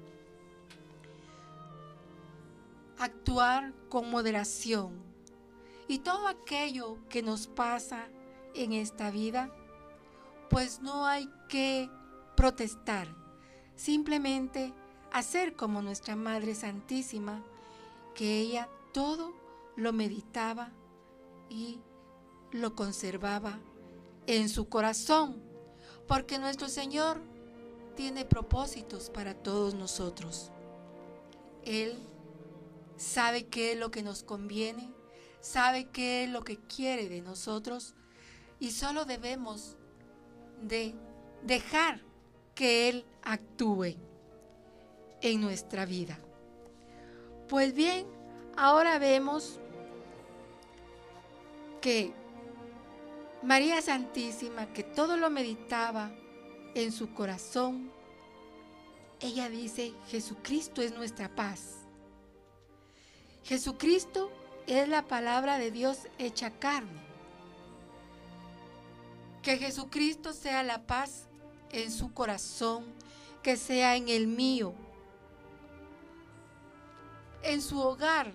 actuar 2.99 3.73
con 3.89 4.11
moderación. 4.11 5.03
Y 5.87 6.01
todo 6.01 6.27
aquello 6.29 6.99
que 7.09 7.23
nos 7.23 7.47
pasa 7.47 8.09
en 8.55 8.73
esta 8.73 9.11
vida, 9.11 9.51
pues 10.51 10.81
no 10.81 11.07
hay 11.07 11.31
que 11.49 11.91
protestar, 12.37 13.09
simplemente 13.75 14.73
hacer 15.13 15.55
como 15.57 15.83
nuestra 15.83 16.17
Madre 16.17 16.55
Santísima, 16.55 17.43
que 18.15 18.41
ella 18.41 18.69
todo 18.93 19.33
lo 19.77 19.93
meditaba 19.93 20.71
y 21.49 21.81
lo 22.53 22.75
conservaba 22.75 23.59
en 24.27 24.49
su 24.49 24.69
corazón, 24.69 25.43
porque 26.07 26.39
nuestro 26.39 26.69
Señor 26.69 27.21
tiene 27.97 28.25
propósitos 28.25 29.11
para 29.11 29.35
todos 29.35 29.75
nosotros. 29.75 30.51
Él 31.65 31.99
sabe 32.99 33.47
qué 33.47 33.73
es 33.73 33.79
lo 33.79 33.91
que 33.91 34.03
nos 34.03 34.23
conviene, 34.23 34.93
sabe 35.41 35.87
qué 35.87 36.25
es 36.25 36.31
lo 36.31 36.43
que 36.43 36.59
quiere 36.59 37.09
de 37.09 37.23
nosotros 37.23 37.95
y 38.61 38.73
solo 38.73 39.05
debemos 39.05 39.77
de 40.63 40.95
dejar 41.45 42.03
que 42.55 42.89
Él 42.89 43.07
actúe 43.23 43.95
en 45.23 45.41
nuestra 45.41 45.87
vida. 45.87 46.19
Pues 47.49 47.73
bien, 47.73 48.07
ahora 48.57 48.99
vemos 48.99 49.61
que 51.81 52.13
María 53.43 53.81
Santísima, 53.81 54.73
que 54.73 54.83
todo 54.83 55.17
lo 55.17 55.31
meditaba 55.31 56.11
en 56.75 56.91
su 56.91 57.15
corazón, 57.15 57.93
ella 59.21 59.49
dice, 59.49 59.95
Jesucristo 60.09 60.83
es 60.83 60.95
nuestra 60.95 61.35
paz. 61.35 61.78
Jesucristo 63.49 64.31
es 64.67 64.91
la 64.91 65.07
palabra 65.07 65.57
de 65.57 65.71
Dios 65.71 66.01
hecha 66.19 66.51
carne. 66.51 67.01
Que 69.41 69.57
Jesucristo 69.57 70.35
sea 70.35 70.63
la 70.63 70.83
paz 70.87 71.29
en 71.71 71.91
su 71.91 72.13
corazón, 72.13 72.85
que 73.43 73.57
sea 73.57 73.97
en 73.97 74.11
el 74.11 74.27
mío, 74.27 74.75
en 77.43 77.63
su 77.63 77.81
hogar. 77.81 78.35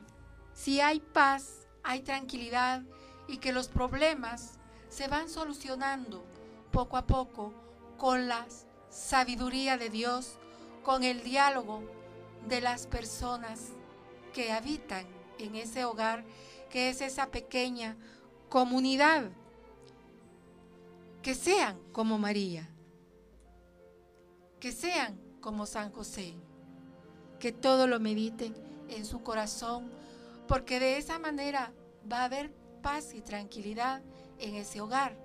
Si 0.55 0.81
hay 0.81 0.99
paz, 0.99 1.67
hay 1.83 2.01
tranquilidad 2.01 2.81
y 3.27 3.37
que 3.37 3.53
los 3.53 3.67
problemas 3.67 4.53
se 4.89 5.07
van 5.07 5.29
solucionando 5.29 6.23
poco 6.71 6.97
a 6.97 7.05
poco 7.05 7.53
con 7.99 8.27
la 8.27 8.47
sabiduría 8.89 9.77
de 9.77 9.91
Dios, 9.91 10.39
con 10.81 11.03
el 11.03 11.21
diálogo 11.21 11.83
de 12.47 12.61
las 12.61 12.87
personas 12.87 13.73
que 14.33 14.51
habitan 14.51 15.05
en 15.39 15.55
ese 15.55 15.85
hogar, 15.85 16.25
que 16.69 16.89
es 16.89 17.01
esa 17.01 17.31
pequeña 17.31 17.95
comunidad. 18.49 19.31
Que 21.21 21.35
sean 21.35 21.79
como 21.93 22.17
María, 22.17 22.69
que 24.59 24.73
sean 24.73 25.17
como 25.39 25.65
San 25.65 25.91
José, 25.91 26.33
que 27.39 27.53
todo 27.53 27.87
lo 27.87 27.99
mediten 27.99 28.53
en 28.89 29.05
su 29.05 29.23
corazón, 29.23 29.89
porque 30.47 30.81
de 30.81 30.97
esa 30.97 31.19
manera 31.19 31.71
va 32.11 32.21
a 32.21 32.25
haber 32.25 32.51
paz 32.81 33.13
y 33.13 33.21
tranquilidad 33.21 34.01
en 34.39 34.55
ese 34.55 34.81
hogar. 34.81 35.15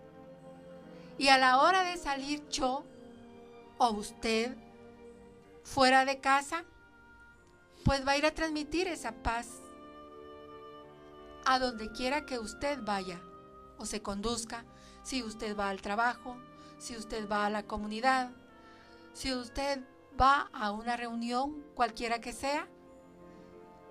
Y 1.19 1.29
a 1.29 1.39
la 1.39 1.61
hora 1.61 1.83
de 1.83 1.97
salir 1.97 2.49
yo 2.49 2.85
o 3.79 3.91
usted 3.91 4.57
fuera 5.65 6.05
de 6.05 6.21
casa, 6.21 6.65
pues 7.89 8.07
va 8.07 8.13
a 8.13 8.19
ir 8.19 8.27
a 8.27 8.35
transmitir 8.35 8.87
esa 8.87 9.13
paz 9.13 9.47
a 11.47 11.59
donde 11.59 11.91
quiera 11.91 12.27
que 12.27 12.39
usted 12.39 12.81
vaya 12.83 13.19
o 13.79 13.87
se 13.87 14.03
conduzca, 14.03 14.67
si 15.03 15.23
usted 15.23 15.57
va 15.57 15.71
al 15.71 15.81
trabajo, 15.81 16.37
si 16.77 16.99
usted 16.99 17.27
va 17.27 17.47
a 17.47 17.51
la 17.51 17.63
comunidad, 17.63 18.31
si 19.15 19.33
usted 19.33 19.81
va 20.21 20.51
a 20.53 20.71
una 20.71 20.99
reunión, 20.99 21.65
cualquiera 21.75 22.21
que 22.21 22.35
sea, 22.35 22.69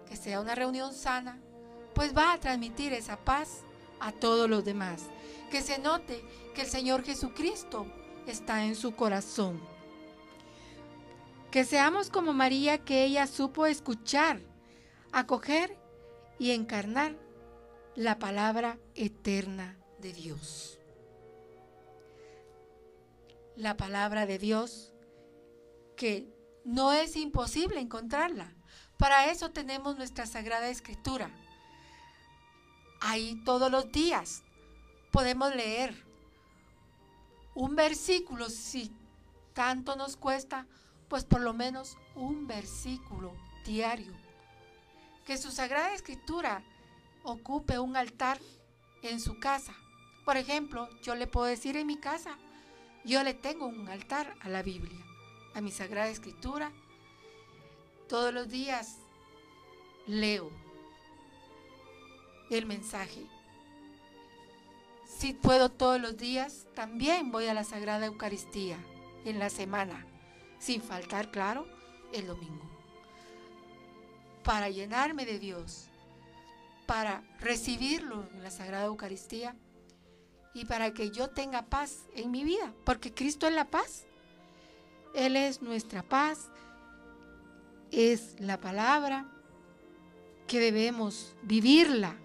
que 0.07 0.15
sea 0.15 0.41
una 0.41 0.53
reunión 0.53 0.93
sana, 0.93 1.41
pues 1.95 2.15
va 2.15 2.33
a 2.33 2.39
transmitir 2.39 2.93
esa 2.93 3.17
paz 3.17 3.63
a 3.99 4.11
todos 4.11 4.47
los 4.47 4.63
demás. 4.63 5.05
Que 5.49 5.63
se 5.63 5.79
note 5.79 6.23
que 6.53 6.61
el 6.61 6.67
Señor 6.67 7.03
Jesucristo 7.03 7.87
está 8.27 8.63
en 8.63 8.75
su 8.75 8.95
corazón. 8.95 9.59
Que 11.57 11.65
seamos 11.65 12.11
como 12.11 12.33
María 12.33 12.85
que 12.85 13.03
ella 13.03 13.25
supo 13.25 13.65
escuchar, 13.65 14.39
acoger 15.11 15.75
y 16.37 16.51
encarnar 16.51 17.17
la 17.95 18.19
palabra 18.19 18.77
eterna 18.93 19.75
de 19.97 20.13
Dios. 20.13 20.77
La 23.55 23.75
palabra 23.75 24.27
de 24.27 24.37
Dios 24.37 24.93
que 25.95 26.31
no 26.63 26.93
es 26.93 27.15
imposible 27.15 27.79
encontrarla. 27.79 28.53
Para 28.97 29.31
eso 29.31 29.49
tenemos 29.49 29.97
nuestra 29.97 30.27
Sagrada 30.27 30.69
Escritura. 30.69 31.31
Ahí 33.01 33.41
todos 33.45 33.71
los 33.71 33.91
días 33.91 34.43
podemos 35.11 35.55
leer 35.55 36.05
un 37.55 37.75
versículo 37.75 38.47
si 38.51 38.91
tanto 39.55 39.95
nos 39.95 40.17
cuesta 40.17 40.67
pues 41.09 41.23
por 41.23 41.41
lo 41.41 41.53
menos 41.53 41.97
un 42.15 42.47
versículo 42.47 43.33
diario. 43.65 44.13
Que 45.25 45.37
su 45.37 45.51
Sagrada 45.51 45.93
Escritura 45.93 46.63
ocupe 47.23 47.79
un 47.79 47.95
altar 47.95 48.39
en 49.01 49.19
su 49.19 49.39
casa. 49.39 49.73
Por 50.25 50.37
ejemplo, 50.37 50.89
yo 51.01 51.15
le 51.15 51.27
puedo 51.27 51.45
decir 51.45 51.77
en 51.77 51.87
mi 51.87 51.97
casa, 51.97 52.37
yo 53.05 53.23
le 53.23 53.33
tengo 53.33 53.67
un 53.67 53.87
altar 53.89 54.35
a 54.41 54.49
la 54.49 54.63
Biblia, 54.63 54.99
a 55.53 55.61
mi 55.61 55.71
Sagrada 55.71 56.09
Escritura. 56.09 56.71
Todos 58.09 58.33
los 58.33 58.49
días 58.49 58.97
leo 60.05 60.49
el 62.49 62.65
mensaje. 62.65 63.25
Si 65.05 65.33
puedo 65.33 65.69
todos 65.69 65.99
los 65.99 66.17
días, 66.17 66.67
también 66.75 67.31
voy 67.31 67.47
a 67.47 67.53
la 67.53 67.63
Sagrada 67.63 68.05
Eucaristía 68.05 68.77
en 69.25 69.39
la 69.39 69.49
semana 69.49 70.05
sin 70.59 70.81
faltar, 70.81 71.31
claro, 71.31 71.67
el 72.13 72.27
domingo. 72.27 72.65
Para 74.43 74.69
llenarme 74.69 75.25
de 75.25 75.39
Dios, 75.39 75.89
para 76.85 77.23
recibirlo 77.39 78.27
en 78.33 78.43
la 78.43 78.49
Sagrada 78.49 78.85
Eucaristía 78.85 79.55
y 80.53 80.65
para 80.65 80.93
que 80.93 81.11
yo 81.11 81.29
tenga 81.29 81.63
paz 81.63 82.07
en 82.15 82.31
mi 82.31 82.43
vida, 82.43 82.73
porque 82.85 83.13
Cristo 83.13 83.47
es 83.47 83.53
la 83.53 83.65
paz. 83.65 84.05
Él 85.13 85.35
es 85.35 85.61
nuestra 85.61 86.01
paz, 86.01 86.49
es 87.91 88.35
la 88.39 88.59
palabra 88.59 89.29
que 90.47 90.59
debemos 90.59 91.35
vivirla 91.43 92.15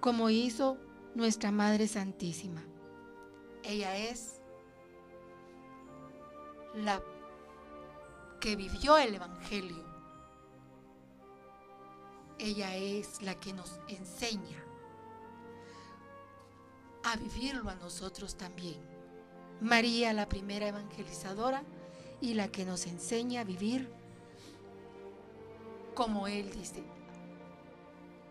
como 0.00 0.28
hizo 0.28 0.76
nuestra 1.14 1.50
Madre 1.50 1.88
Santísima. 1.88 2.62
Ella 3.62 3.96
es 3.96 4.42
la 6.74 7.02
que 8.40 8.56
vivió 8.56 8.98
el 8.98 9.14
Evangelio. 9.14 9.84
Ella 12.38 12.76
es 12.76 13.22
la 13.22 13.34
que 13.36 13.52
nos 13.52 13.80
enseña 13.88 14.62
a 17.04 17.16
vivirlo 17.16 17.70
a 17.70 17.74
nosotros 17.76 18.36
también. 18.36 18.80
María, 19.60 20.12
la 20.12 20.28
primera 20.28 20.68
evangelizadora 20.68 21.62
y 22.20 22.34
la 22.34 22.48
que 22.48 22.64
nos 22.64 22.86
enseña 22.86 23.42
a 23.42 23.44
vivir 23.44 23.88
como 25.94 26.26
Él 26.26 26.50
dice. 26.50 26.82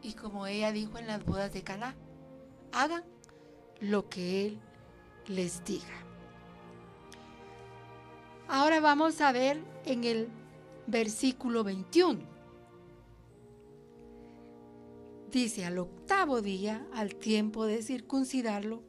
Y 0.02 0.14
como 0.14 0.48
ella 0.48 0.72
dijo 0.72 0.98
en 0.98 1.08
las 1.08 1.24
bodas 1.24 1.54
de 1.54 1.64
Caná, 1.64 1.96
hagan 2.74 3.04
lo 3.80 4.10
que 4.10 4.48
Él 4.48 4.60
les 5.28 5.64
diga. 5.64 6.03
Ahora 8.54 8.80
vamos 8.80 9.20
a 9.20 9.32
ver 9.32 9.60
en 9.84 10.04
el 10.04 10.30
versículo 10.86 11.64
21. 11.64 12.20
Dice, 15.32 15.66
al 15.66 15.80
octavo 15.80 16.40
día, 16.44 16.88
al 16.94 17.16
tiempo 17.16 17.66
de 17.66 17.82
circuncidarlo, 17.82 18.84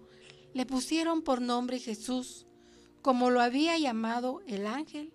le 0.53 0.67
pusieron 0.67 1.23
por 1.23 1.41
nombre 1.41 1.79
Jesús, 1.79 2.47
como 3.01 3.31
lo 3.31 3.41
había 3.41 3.79
llamado 3.79 4.43
el 4.47 4.67
ángel 4.67 5.15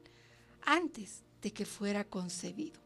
antes 0.63 1.21
de 1.43 1.53
que 1.53 1.67
fuera 1.67 2.03
concebido. 2.03 2.81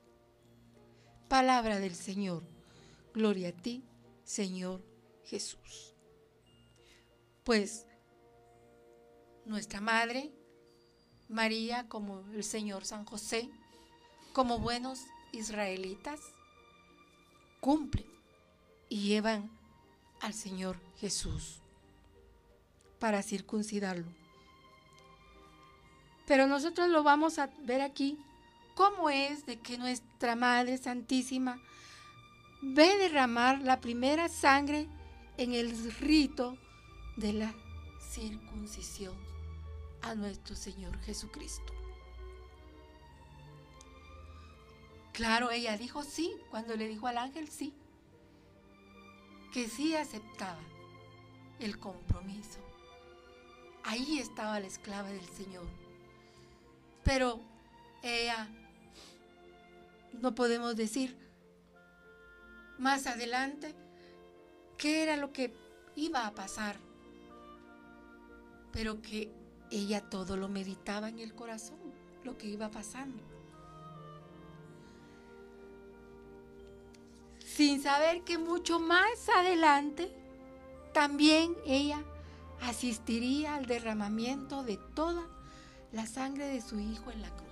Palabra 1.30 1.80
del 1.80 1.96
Señor. 1.96 2.44
Gloria 3.14 3.48
a 3.48 3.54
ti, 3.54 3.86
Señor 4.26 4.84
Jesús. 5.24 5.96
Pues 7.46 7.88
nuestra 9.46 9.80
Madre, 9.80 10.34
María, 11.34 11.88
como 11.90 12.20
el 12.34 12.44
Señor 12.44 12.86
San 12.86 13.06
José, 13.06 13.50
como 14.32 14.60
buenos 14.60 15.02
israelitas, 15.32 16.20
cumplen 17.60 18.06
y 18.90 19.08
llevan 19.08 19.50
al 20.22 20.34
Señor 20.34 20.80
Jesús 21.00 21.60
para 23.00 23.22
circuncidarlo. 23.22 24.08
Pero 26.26 26.48
nosotros 26.48 26.88
lo 26.90 27.04
vamos 27.04 27.40
a 27.40 27.50
ver 27.66 27.82
aquí 27.82 28.18
¿Cómo 28.76 29.12
es 29.12 29.46
de 29.46 29.60
que 29.60 29.78
nuestra 29.78 30.36
Madre 30.36 30.78
Santísima 30.78 31.62
ve 32.62 32.98
derramar 32.98 33.62
la 33.62 33.80
primera 33.80 34.30
sangre 34.30 34.88
en 35.38 35.54
el 35.54 35.94
rito 36.00 36.58
de 37.18 37.34
la 37.34 37.54
circuncisión 38.10 39.33
a 40.04 40.16
nuestro 40.16 40.56
Señor 40.56 40.98
Jesucristo? 41.02 41.74
Claro, 45.14 45.52
ella 45.52 45.78
dijo 45.78 46.04
sí, 46.04 46.34
cuando 46.50 46.76
le 46.76 46.88
dijo 46.88 47.08
al 47.08 47.18
ángel 47.18 47.48
sí, 47.48 47.74
que 49.54 49.68
sí 49.68 49.96
aceptaba 49.96 50.62
el 51.60 51.78
compromiso. 51.78 52.60
Ahí 53.84 54.20
estaba 54.20 54.60
la 54.60 54.68
esclava 54.68 55.10
del 55.10 55.28
Señor. 55.28 55.68
Pero 57.04 57.40
ella 58.02 58.48
no 60.14 60.34
podemos 60.34 60.76
decir 60.76 61.16
más 62.80 63.06
adelante 63.08 63.76
qué 64.78 65.04
era 65.04 65.16
lo 65.16 65.32
que 65.32 65.54
iba 65.96 66.26
a 66.26 66.34
pasar, 66.34 66.78
pero 68.72 69.02
que 69.02 69.32
ella 69.74 70.02
todo 70.10 70.38
lo 70.38 70.48
meditaba 70.48 71.10
en 71.10 71.20
el 71.20 71.34
corazón, 71.34 71.80
lo 72.24 72.38
que 72.38 72.48
iba 72.48 72.70
pasando. 72.70 73.24
Sin 77.40 77.82
saber 77.82 78.24
que 78.24 78.38
mucho 78.38 78.80
más 78.80 79.30
adelante 79.36 80.16
también 80.94 81.56
ella 81.66 82.04
asistiría 82.62 83.56
al 83.56 83.66
derramamiento 83.66 84.64
de 84.64 84.78
toda 84.96 85.24
la 85.92 86.06
sangre 86.08 86.48
de 86.48 86.62
su 86.62 86.80
hijo 86.80 87.12
en 87.12 87.22
la 87.22 87.30
cruz. 87.30 87.44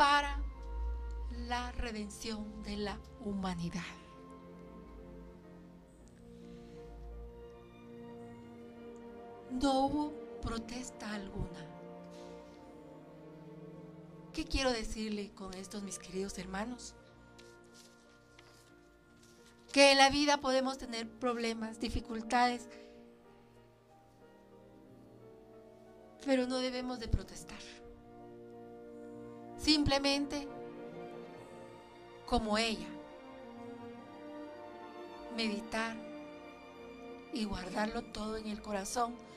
para 0.00 0.40
la 1.46 1.72
redención 1.72 2.62
de 2.62 2.78
la 2.78 2.98
humanidad. 3.22 3.99
No 9.60 9.84
hubo 9.84 10.12
protesta 10.40 11.12
alguna. 11.12 11.66
¿Qué 14.32 14.46
quiero 14.46 14.72
decirle 14.72 15.32
con 15.34 15.52
esto, 15.52 15.82
mis 15.82 15.98
queridos 15.98 16.38
hermanos? 16.38 16.94
Que 19.70 19.92
en 19.92 19.98
la 19.98 20.08
vida 20.08 20.38
podemos 20.38 20.78
tener 20.78 21.06
problemas, 21.06 21.78
dificultades, 21.78 22.70
pero 26.24 26.46
no 26.46 26.56
debemos 26.58 26.98
de 26.98 27.08
protestar. 27.08 27.60
Simplemente 29.58 30.48
como 32.24 32.56
ella. 32.56 32.88
Meditar 35.36 35.96
y 37.34 37.44
guardarlo 37.44 38.02
todo 38.02 38.38
en 38.38 38.46
el 38.46 38.62
corazón 38.62 39.29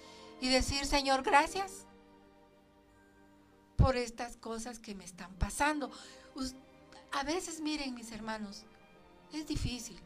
y 0.44 0.50
decir, 0.50 0.86
Señor, 0.86 1.24
gracias 1.24 1.86
por 3.78 3.96
estas 3.96 4.36
cosas 4.36 4.78
que 4.78 4.94
me 4.94 5.06
están 5.06 5.34
pasando. 5.36 5.90
A 7.14 7.24
veces, 7.24 7.62
miren 7.62 7.96
mis 7.96 8.12
hermanos, 8.12 8.66
es 9.32 9.48
difícil. 9.48 9.98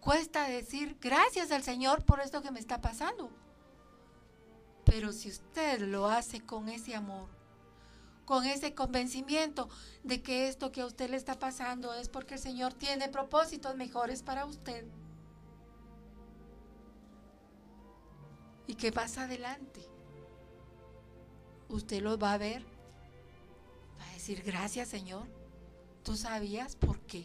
Cuesta 0.00 0.48
decir 0.48 0.98
gracias 1.00 1.52
al 1.52 1.62
Señor 1.62 2.04
por 2.04 2.18
esto 2.18 2.42
que 2.42 2.50
me 2.50 2.58
está 2.58 2.80
pasando. 2.80 3.30
Pero 4.84 5.12
si 5.12 5.28
usted 5.28 5.82
lo 5.82 6.08
hace 6.08 6.40
con 6.40 6.68
ese 6.68 6.96
amor, 6.96 7.28
con 8.24 8.44
ese 8.44 8.74
convencimiento 8.74 9.68
de 10.02 10.20
que 10.20 10.48
esto 10.48 10.72
que 10.72 10.80
a 10.80 10.86
usted 10.86 11.10
le 11.10 11.16
está 11.16 11.38
pasando 11.38 11.94
es 11.94 12.08
porque 12.08 12.34
el 12.34 12.40
Señor 12.40 12.74
tiene 12.74 13.08
propósitos 13.08 13.76
mejores 13.76 14.24
para 14.24 14.46
usted. 14.46 14.84
Y 18.68 18.76
que 18.76 18.92
pasa 18.92 19.24
adelante, 19.24 19.80
usted 21.68 22.00
lo 22.00 22.18
va 22.18 22.34
a 22.34 22.38
ver, 22.38 22.62
va 23.98 24.08
a 24.08 24.12
decir, 24.12 24.42
gracias 24.44 24.88
Señor, 24.88 25.26
tú 26.04 26.14
sabías 26.14 26.76
por 26.76 27.00
qué. 27.00 27.24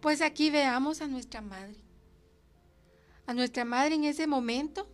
Pues 0.00 0.20
aquí 0.20 0.50
veamos 0.50 1.00
a 1.00 1.06
nuestra 1.06 1.40
madre. 1.40 1.76
A 3.26 3.34
nuestra 3.34 3.64
madre 3.64 3.94
en 3.96 4.04
ese 4.04 4.26
momento 4.26 4.88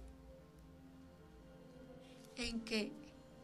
en 2.37 2.61
que 2.61 2.93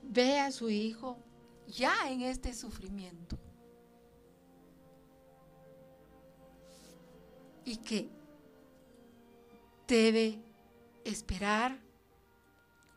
ve 0.03 0.39
a 0.41 0.53
su 0.53 0.69
hijo 0.69 1.19
ya 1.67 2.11
en 2.11 2.21
este 2.23 2.53
sufrimiento. 2.53 3.39
Y 7.65 7.79
que 7.79 8.11
debe 9.89 10.44
esperar 11.05 11.79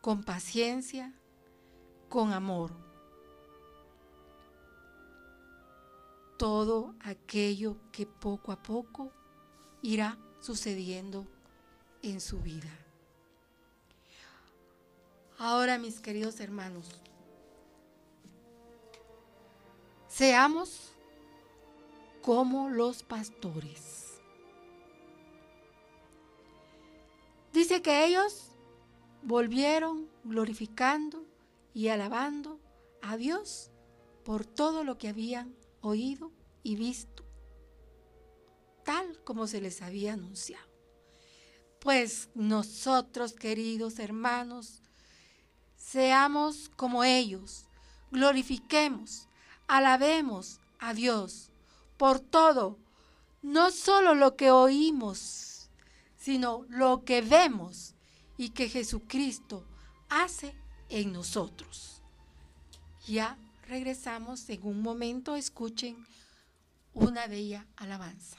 con 0.00 0.22
paciencia, 0.22 1.12
con 2.08 2.32
amor. 2.32 2.72
Todo 6.38 6.94
aquello 7.00 7.76
que 7.92 8.06
poco 8.06 8.52
a 8.52 8.62
poco 8.62 9.12
irá 9.82 10.16
sucediendo 10.40 11.26
en 12.02 12.20
su 12.20 12.40
vida. 12.40 12.70
Ahora, 15.38 15.78
mis 15.78 16.00
queridos 16.00 16.40
hermanos, 16.40 16.88
seamos 20.08 20.92
como 22.22 22.68
los 22.68 23.02
pastores. 23.02 24.07
Dice 27.58 27.82
que 27.82 28.04
ellos 28.04 28.52
volvieron 29.24 30.08
glorificando 30.22 31.26
y 31.74 31.88
alabando 31.88 32.60
a 33.02 33.16
Dios 33.16 33.72
por 34.24 34.46
todo 34.46 34.84
lo 34.84 34.96
que 34.96 35.08
habían 35.08 35.56
oído 35.80 36.30
y 36.62 36.76
visto 36.76 37.24
tal 38.84 39.20
como 39.24 39.48
se 39.48 39.60
les 39.60 39.82
había 39.82 40.12
anunciado. 40.12 40.68
Pues 41.80 42.28
nosotros, 42.36 43.32
queridos 43.32 43.98
hermanos, 43.98 44.80
seamos 45.76 46.70
como 46.76 47.02
ellos, 47.02 47.66
glorifiquemos, 48.12 49.26
alabemos 49.66 50.60
a 50.78 50.94
Dios 50.94 51.50
por 51.96 52.20
todo, 52.20 52.78
no 53.42 53.72
solo 53.72 54.14
lo 54.14 54.36
que 54.36 54.52
oímos, 54.52 55.47
sino 56.28 56.66
lo 56.68 57.06
que 57.06 57.22
vemos 57.22 57.94
y 58.36 58.50
que 58.50 58.68
Jesucristo 58.68 59.64
hace 60.10 60.54
en 60.90 61.10
nosotros. 61.10 62.02
Ya 63.06 63.38
regresamos 63.66 64.46
en 64.50 64.62
un 64.64 64.82
momento, 64.82 65.36
escuchen 65.36 65.96
una 66.92 67.28
bella 67.28 67.66
alabanza. 67.76 68.36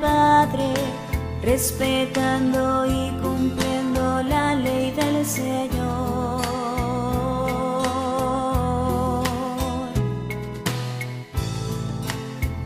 Padre, 0.00 0.72
respetando 1.42 2.86
y 2.86 3.10
cumpliendo 3.22 4.22
la 4.22 4.54
ley 4.54 4.90
del 4.92 5.24
Señor. 5.24 6.42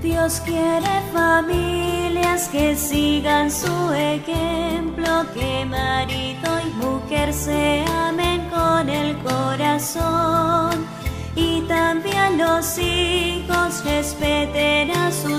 Dios 0.03 0.41
quiere 0.45 1.03
familias 1.13 2.49
que 2.49 2.77
sigan 2.77 3.51
su 3.51 3.93
ejemplo, 3.93 5.25
que 5.35 5.65
marido 5.65 6.49
y 6.67 6.71
mujer 6.85 7.33
se 7.33 7.85
amen 8.07 8.49
con 8.51 8.89
el 8.89 9.17
corazón 9.19 10.87
y 11.35 11.61
también 11.63 12.39
los 12.39 12.79
hijos 12.79 13.85
respeten 13.85 14.91
a 14.91 15.11
sus 15.13 15.38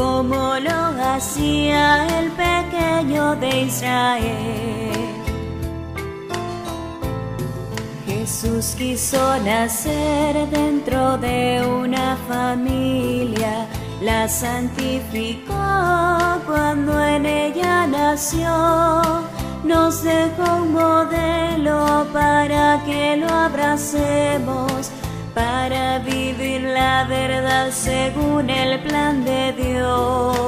como 0.00 0.58
lo 0.58 0.80
hacía 1.12 2.06
el 2.18 2.30
pequeño 2.30 3.36
de 3.36 3.50
Israel. 3.64 4.90
Jesús 8.06 8.74
quiso 8.78 9.20
nacer 9.40 10.48
dentro 10.48 11.18
de 11.18 11.62
una 11.66 12.16
familia, 12.26 13.66
la 14.00 14.26
santificó 14.26 15.52
cuando 16.46 16.92
en 17.04 17.26
ella 17.26 17.86
nació, 17.86 19.02
nos 19.64 20.02
dejó 20.02 20.62
un 20.62 20.72
modelo 20.72 22.06
para 22.10 22.82
que 22.86 23.18
lo 23.18 23.28
abracemos, 23.28 24.90
para 25.34 25.98
vivir 25.98 26.29
la 26.62 27.04
verdad 27.04 27.70
según 27.70 28.50
el 28.50 28.80
plan 28.80 29.24
de 29.24 29.52
Dios. 29.52 30.40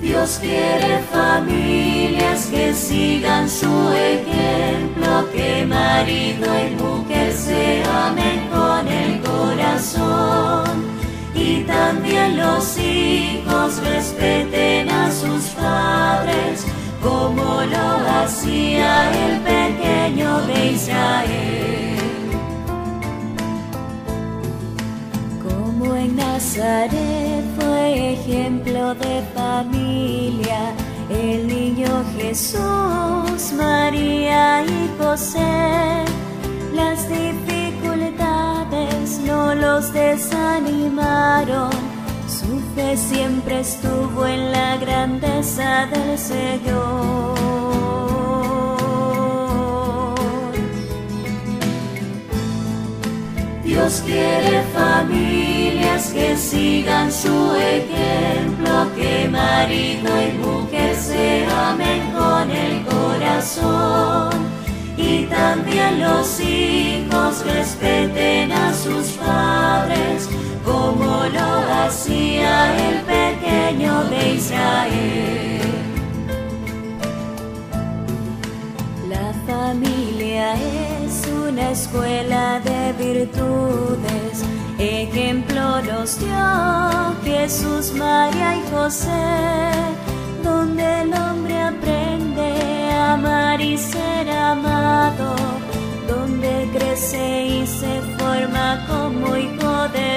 Dios 0.00 0.38
quiere 0.40 0.98
familias 1.12 2.46
que 2.46 2.74
sigan 2.74 3.48
su 3.48 3.90
ejemplo, 3.92 5.30
que 5.32 5.64
marido 5.66 6.46
y 6.58 6.70
mujer 6.82 7.32
se 7.32 7.82
amen 7.84 8.48
con 8.48 8.88
el 8.88 9.20
corazón 9.20 10.84
y 11.34 11.62
también 11.62 12.36
los 12.36 12.76
hijos 12.78 13.82
respeten 13.82 14.90
a 14.90 15.10
sus 15.10 15.44
padres 15.50 16.66
como 17.02 17.62
lo 17.62 17.88
hacía 18.20 19.10
el 19.26 19.40
pequeño 19.40 20.40
de 20.42 20.72
Israel. 20.72 21.96
Como 25.42 25.96
en 25.96 26.16
Nazaret 26.16 27.44
fue 27.58 28.12
ejemplo 28.14 28.94
de 28.94 29.22
familia, 29.34 30.74
el 31.08 31.46
niño 31.46 32.04
Jesús, 32.16 33.52
María 33.56 34.62
y 34.64 34.90
José. 34.98 36.04
Las 36.74 37.08
dificultades 37.08 39.20
no 39.20 39.54
los 39.54 39.92
desanimaron, 39.92 41.70
siempre 42.96 43.60
estuvo 43.60 44.26
en 44.26 44.52
la 44.52 44.76
grandeza 44.76 45.86
del 45.86 46.18
Señor. 46.18 47.38
Dios 53.64 54.02
quiere 54.04 54.62
familias 54.74 56.08
que 56.12 56.36
sigan 56.36 57.12
su 57.12 57.54
ejemplo, 57.54 58.88
que 58.96 59.28
marido 59.28 60.10
y 60.20 60.32
mujer 60.38 60.96
se 60.96 61.46
amen 61.46 62.10
con 62.12 62.50
el 62.50 62.84
corazón 62.86 64.30
y 64.96 65.24
también 65.26 66.00
los 66.00 66.40
hijos 66.40 67.44
respeten 67.46 68.50
a 68.52 68.74
sus 68.74 69.12
padres 69.12 70.28
como 70.64 71.24
lo 71.36 71.50
hacía 71.82 72.76
el 72.88 73.00
pequeño 73.02 74.04
de 74.04 74.34
Israel. 74.34 75.60
La 79.08 79.32
familia 79.46 80.54
es 80.54 81.26
una 81.48 81.70
escuela 81.70 82.60
de 82.60 82.92
virtudes, 83.04 84.44
ejemplo 84.78 85.82
nos 85.82 86.18
dio 86.18 87.14
Jesús, 87.24 87.92
María 87.92 88.56
y 88.56 88.62
José, 88.70 89.10
donde 90.42 91.02
el 91.02 91.12
hombre 91.14 91.60
aprende 91.60 92.90
a 92.92 93.14
amar 93.14 93.60
y 93.60 93.76
ser 93.76 94.30
amado, 94.30 95.34
donde 96.08 96.68
crece 96.72 97.46
y 97.46 97.66
se 97.66 98.00
forma 98.18 98.86
como 98.88 99.36
hijo 99.36 99.88
de 99.88 100.09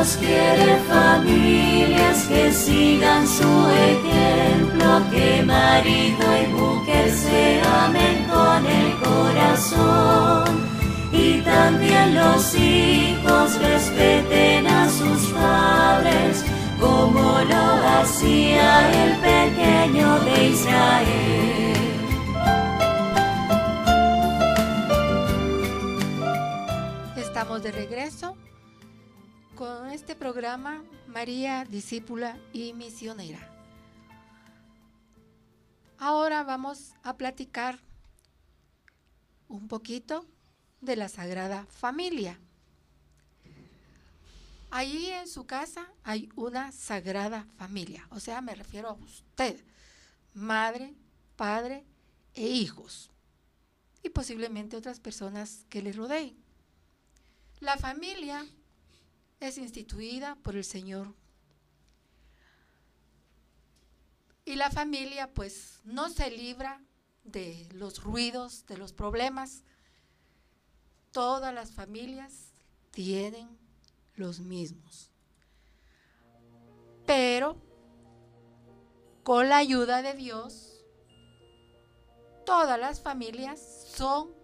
Dios 0.00 0.16
quiere 0.18 0.78
familias 0.88 2.24
que 2.24 2.50
sigan 2.54 3.28
su 3.28 3.68
ejemplo, 3.68 5.02
que 5.10 5.42
marido 5.42 6.24
y 6.42 6.46
mujer 6.54 7.10
se 7.10 7.60
amen 7.60 8.24
con 8.24 8.64
el 8.64 8.94
corazón. 8.98 10.64
Y 11.12 11.42
también 11.42 12.14
los 12.14 12.54
hijos 12.54 13.58
respeten 13.60 14.66
a 14.68 14.88
sus 14.88 15.26
padres, 15.34 16.46
como 16.80 17.40
lo 17.40 18.00
hacía 18.00 18.90
el 19.04 19.16
pequeño 19.18 20.18
de 20.20 20.48
Israel. 20.48 21.76
Estamos 27.16 27.62
de 27.62 27.72
regreso 27.72 28.34
con 29.60 29.90
este 29.90 30.16
programa 30.16 30.82
María, 31.06 31.66
discípula 31.66 32.38
y 32.50 32.72
misionera. 32.72 33.46
Ahora 35.98 36.42
vamos 36.44 36.94
a 37.02 37.18
platicar 37.18 37.78
un 39.48 39.68
poquito 39.68 40.24
de 40.80 40.96
la 40.96 41.10
Sagrada 41.10 41.66
Familia. 41.66 42.40
Allí 44.70 45.10
en 45.10 45.28
su 45.28 45.44
casa 45.44 45.92
hay 46.04 46.30
una 46.36 46.72
Sagrada 46.72 47.46
Familia, 47.58 48.08
o 48.12 48.18
sea, 48.18 48.40
me 48.40 48.54
refiero 48.54 48.88
a 48.88 48.92
usted, 48.94 49.62
madre, 50.32 50.94
padre 51.36 51.84
e 52.32 52.48
hijos, 52.48 53.10
y 54.02 54.08
posiblemente 54.08 54.78
otras 54.78 55.00
personas 55.00 55.66
que 55.68 55.82
le 55.82 55.92
rodeen. 55.92 56.34
La 57.60 57.76
familia 57.76 58.46
es 59.40 59.56
instituida 59.58 60.36
por 60.36 60.54
el 60.54 60.64
Señor. 60.64 61.14
Y 64.44 64.54
la 64.56 64.70
familia 64.70 65.32
pues 65.32 65.80
no 65.84 66.10
se 66.10 66.30
libra 66.30 66.82
de 67.24 67.68
los 67.72 68.02
ruidos, 68.02 68.66
de 68.66 68.76
los 68.76 68.92
problemas. 68.92 69.64
Todas 71.12 71.54
las 71.54 71.72
familias 71.72 72.52
tienen 72.90 73.58
los 74.14 74.40
mismos. 74.40 75.10
Pero 77.06 77.60
con 79.22 79.48
la 79.48 79.58
ayuda 79.58 80.02
de 80.02 80.14
Dios, 80.14 80.84
todas 82.44 82.78
las 82.78 83.00
familias 83.02 83.60
son 83.94 84.34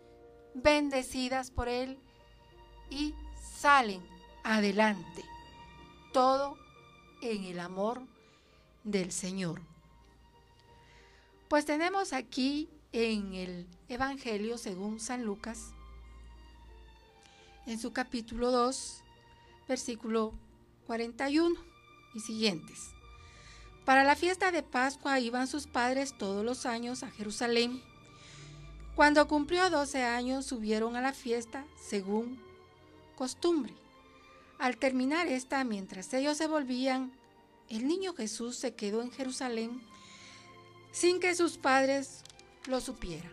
bendecidas 0.54 1.50
por 1.50 1.68
Él 1.68 1.98
y 2.90 3.14
salen 3.58 4.15
adelante. 4.46 5.24
Todo 6.12 6.56
en 7.20 7.44
el 7.44 7.58
amor 7.58 8.02
del 8.84 9.10
Señor. 9.10 9.60
Pues 11.48 11.64
tenemos 11.64 12.12
aquí 12.12 12.68
en 12.92 13.34
el 13.34 13.66
Evangelio 13.88 14.56
según 14.56 15.00
San 15.00 15.24
Lucas, 15.24 15.72
en 17.66 17.78
su 17.78 17.92
capítulo 17.92 18.52
2, 18.52 19.02
versículo 19.68 20.32
41 20.86 21.56
y 22.14 22.20
siguientes. 22.20 22.90
Para 23.84 24.04
la 24.04 24.16
fiesta 24.16 24.52
de 24.52 24.62
Pascua 24.62 25.18
iban 25.20 25.48
sus 25.48 25.66
padres 25.66 26.16
todos 26.16 26.44
los 26.44 26.66
años 26.66 27.02
a 27.02 27.10
Jerusalén. 27.10 27.82
Cuando 28.94 29.26
cumplió 29.28 29.68
12 29.70 30.04
años 30.04 30.46
subieron 30.46 30.96
a 30.96 31.00
la 31.00 31.12
fiesta 31.12 31.64
según 31.80 32.40
costumbre. 33.16 33.74
Al 34.58 34.78
terminar 34.78 35.26
esta, 35.26 35.64
mientras 35.64 36.12
ellos 36.14 36.38
se 36.38 36.46
volvían, 36.46 37.12
el 37.68 37.86
niño 37.86 38.14
Jesús 38.14 38.56
se 38.56 38.74
quedó 38.74 39.02
en 39.02 39.10
Jerusalén 39.10 39.82
sin 40.92 41.20
que 41.20 41.34
sus 41.34 41.58
padres 41.58 42.22
lo 42.66 42.80
supieran. 42.80 43.32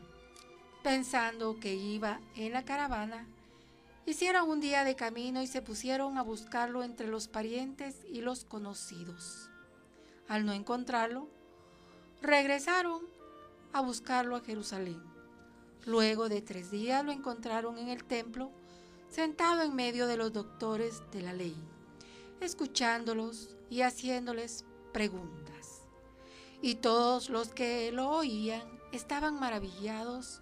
Pensando 0.83 1.59
que 1.61 1.75
iba 1.75 2.19
en 2.35 2.51
la 2.51 2.65
caravana, 2.65 3.25
hicieron 4.05 4.49
un 4.49 4.59
día 4.59 4.83
de 4.83 4.97
camino 4.97 5.41
y 5.41 5.47
se 5.47 5.61
pusieron 5.61 6.17
a 6.17 6.23
buscarlo 6.23 6.83
entre 6.83 7.07
los 7.07 7.29
parientes 7.29 7.95
y 8.11 8.19
los 8.19 8.43
conocidos. 8.43 9.49
Al 10.27 10.45
no 10.45 10.51
encontrarlo, 10.51 11.29
regresaron 12.21 13.01
a 13.71 13.79
buscarlo 13.79 14.35
a 14.35 14.41
Jerusalén. 14.41 15.01
Luego 15.85 16.27
de 16.27 16.41
tres 16.41 16.69
días 16.69 17.03
lo 17.05 17.13
encontraron 17.13 17.77
en 17.77 17.87
el 17.87 18.03
templo 18.03 18.51
sentado 19.13 19.61
en 19.61 19.75
medio 19.75 20.07
de 20.07 20.17
los 20.17 20.33
doctores 20.33 21.03
de 21.11 21.21
la 21.21 21.33
ley, 21.33 21.55
escuchándolos 22.41 23.55
y 23.69 23.81
haciéndoles 23.81 24.65
preguntas. 24.91 25.83
Y 26.63 26.75
todos 26.75 27.29
los 27.29 27.49
que 27.49 27.91
lo 27.91 28.09
oían 28.09 28.63
estaban 28.91 29.39
maravillados 29.39 30.41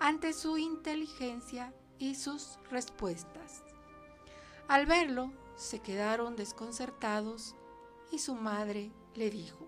ante 0.00 0.34
su 0.34 0.58
inteligencia 0.58 1.72
y 1.98 2.14
sus 2.14 2.58
respuestas. 2.70 3.62
Al 4.68 4.84
verlo, 4.84 5.32
se 5.56 5.78
quedaron 5.80 6.36
desconcertados 6.36 7.54
y 8.12 8.18
su 8.18 8.34
madre 8.34 8.92
le 9.14 9.30
dijo, 9.30 9.66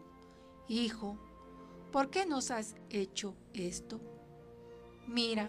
Hijo, 0.69 1.17
¿por 1.91 2.11
qué 2.11 2.27
nos 2.27 2.51
has 2.51 2.75
hecho 2.91 3.35
esto? 3.55 3.99
Mira, 5.07 5.49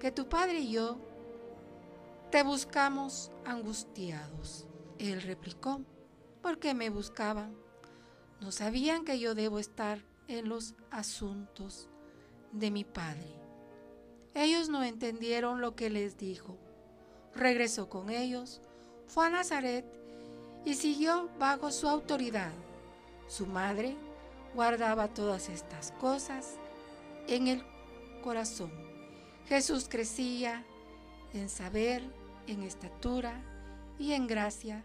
que 0.00 0.10
tu 0.10 0.28
padre 0.28 0.60
y 0.60 0.72
yo 0.72 0.98
te 2.30 2.42
buscamos 2.42 3.30
angustiados. 3.44 4.66
Él 4.98 5.22
replicó, 5.22 5.82
¿por 6.42 6.58
qué 6.58 6.74
me 6.74 6.90
buscaban? 6.90 7.56
No 8.40 8.52
sabían 8.52 9.04
que 9.04 9.18
yo 9.18 9.34
debo 9.34 9.58
estar 9.58 10.02
en 10.28 10.48
los 10.48 10.74
asuntos 10.90 11.88
de 12.52 12.70
mi 12.70 12.84
padre. 12.84 13.34
Ellos 14.34 14.68
no 14.68 14.82
entendieron 14.82 15.60
lo 15.60 15.74
que 15.76 15.88
les 15.88 16.18
dijo. 16.18 16.58
Regresó 17.34 17.88
con 17.88 18.10
ellos, 18.10 18.60
fue 19.06 19.26
a 19.26 19.30
Nazaret 19.30 19.86
y 20.64 20.74
siguió 20.74 21.30
bajo 21.38 21.70
su 21.70 21.88
autoridad. 21.88 22.52
Su 23.28 23.46
madre 23.46 23.96
guardaba 24.54 25.08
todas 25.08 25.48
estas 25.48 25.92
cosas 25.92 26.56
en 27.28 27.46
el 27.46 27.62
corazón. 28.22 28.72
Jesús 29.48 29.88
crecía 29.88 30.64
en 31.32 31.48
saber, 31.48 32.02
en 32.46 32.62
estatura 32.62 33.40
y 33.98 34.12
en 34.12 34.26
gracia 34.26 34.84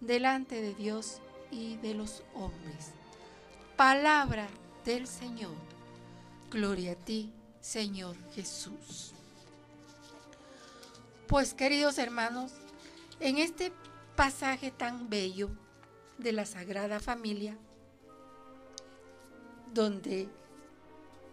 delante 0.00 0.60
de 0.60 0.74
Dios 0.74 1.20
y 1.50 1.76
de 1.76 1.94
los 1.94 2.22
hombres. 2.34 2.92
Palabra 3.76 4.46
del 4.84 5.06
Señor. 5.06 5.54
Gloria 6.50 6.92
a 6.92 6.96
ti, 6.96 7.32
Señor 7.60 8.16
Jesús. 8.34 9.12
Pues 11.26 11.54
queridos 11.54 11.98
hermanos, 11.98 12.52
en 13.20 13.38
este 13.38 13.72
pasaje 14.14 14.70
tan 14.70 15.08
bello 15.08 15.50
de 16.18 16.32
la 16.32 16.46
Sagrada 16.46 17.00
Familia, 17.00 17.56
donde 19.72 20.28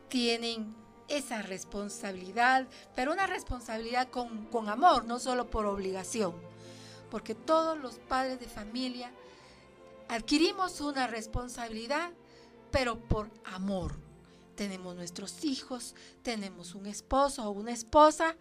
tienen 0.10 0.81
esa 1.12 1.42
responsabilidad, 1.42 2.68
pero 2.96 3.12
una 3.12 3.28
responsabilidad 3.28 4.10
con, 4.10 4.46
con 4.46 4.70
amor, 4.70 5.06
no 5.06 5.20
solo 5.20 5.50
por 5.50 5.66
obligación, 5.66 6.34
porque 7.10 7.36
todos 7.36 7.78
los 7.78 7.96
padres 7.96 8.40
de 8.40 8.48
familia 8.48 9.12
adquirimos 10.08 10.80
una 10.82 11.08
responsabilidad, 11.08 12.12
pero 12.72 13.00
por 13.00 13.30
amor. 13.44 13.96
Tenemos 14.56 14.96
nuestros 14.96 15.44
hijos, 15.44 15.96
tenemos 16.24 16.76
un 16.76 16.86
esposo 16.86 17.46
o 17.46 17.52
una 17.52 17.72
esposa 17.72 18.36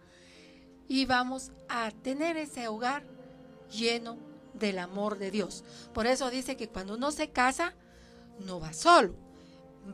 y 0.87 1.05
vamos 1.05 1.51
a 1.67 1.91
tener 1.91 2.37
ese 2.37 2.67
hogar 2.67 3.03
lleno 3.69 4.17
del 4.53 4.79
amor 4.79 5.17
de 5.17 5.31
Dios. 5.31 5.63
Por 5.93 6.07
eso 6.07 6.29
dice 6.29 6.57
que 6.57 6.69
cuando 6.69 6.95
uno 6.95 7.11
se 7.11 7.29
casa, 7.29 7.73
no 8.39 8.59
va 8.59 8.73
solo, 8.73 9.15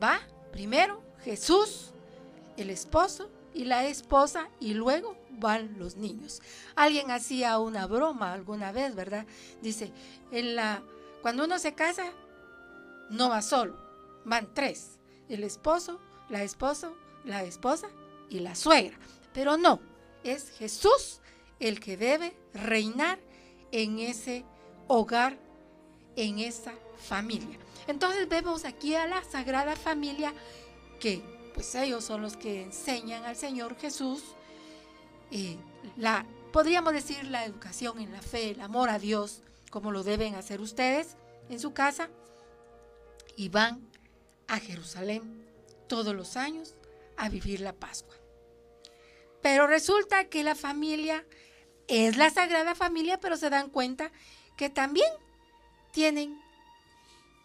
va 0.02 0.20
primero 0.52 1.02
Jesús 1.20 1.92
el 2.58 2.70
esposo 2.70 3.30
y 3.54 3.64
la 3.64 3.86
esposa 3.86 4.48
y 4.60 4.74
luego 4.74 5.16
van 5.30 5.78
los 5.78 5.96
niños. 5.96 6.42
Alguien 6.74 7.10
hacía 7.10 7.58
una 7.58 7.86
broma 7.86 8.32
alguna 8.32 8.72
vez, 8.72 8.94
¿verdad? 8.94 9.26
Dice, 9.62 9.92
en 10.30 10.56
la, 10.56 10.82
cuando 11.22 11.44
uno 11.44 11.58
se 11.58 11.74
casa, 11.74 12.12
no 13.10 13.30
va 13.30 13.42
solo, 13.42 13.76
van 14.24 14.52
tres, 14.52 14.98
el 15.28 15.44
esposo, 15.44 16.00
la 16.28 16.42
esposa, 16.42 16.92
la 17.24 17.42
esposa 17.42 17.88
y 18.28 18.40
la 18.40 18.54
suegra. 18.54 18.98
Pero 19.32 19.56
no, 19.56 19.80
es 20.24 20.50
Jesús 20.58 21.20
el 21.60 21.80
que 21.80 21.96
debe 21.96 22.36
reinar 22.54 23.18
en 23.72 23.98
ese 23.98 24.44
hogar, 24.86 25.38
en 26.16 26.38
esa 26.38 26.74
familia. 26.96 27.58
Entonces 27.86 28.28
vemos 28.28 28.64
aquí 28.64 28.94
a 28.94 29.06
la 29.06 29.22
Sagrada 29.24 29.76
Familia 29.76 30.32
que 31.00 31.22
pues 31.48 31.74
ellos 31.74 32.04
son 32.04 32.22
los 32.22 32.36
que 32.36 32.62
enseñan 32.62 33.24
al 33.24 33.36
Señor 33.36 33.76
Jesús 33.76 34.22
eh, 35.30 35.58
la, 35.96 36.26
podríamos 36.52 36.92
decir, 36.92 37.24
la 37.24 37.44
educación 37.44 38.00
en 38.00 38.12
la 38.12 38.22
fe, 38.22 38.50
el 38.50 38.60
amor 38.60 38.88
a 38.88 38.98
Dios 38.98 39.42
como 39.70 39.92
lo 39.92 40.02
deben 40.02 40.34
hacer 40.34 40.60
ustedes 40.60 41.16
en 41.50 41.60
su 41.60 41.72
casa, 41.72 42.08
y 43.36 43.48
van 43.48 43.86
a 44.48 44.58
Jerusalén 44.58 45.46
todos 45.88 46.14
los 46.14 46.36
años 46.36 46.74
a 47.16 47.28
vivir 47.28 47.60
la 47.60 47.72
Pascua. 47.72 48.14
Pero 49.42 49.66
resulta 49.66 50.28
que 50.28 50.42
la 50.42 50.54
familia 50.54 51.24
es 51.86 52.16
la 52.16 52.30
Sagrada 52.30 52.74
Familia, 52.74 53.20
pero 53.20 53.36
se 53.36 53.50
dan 53.50 53.70
cuenta 53.70 54.10
que 54.56 54.70
también 54.70 55.10
tienen 55.92 56.40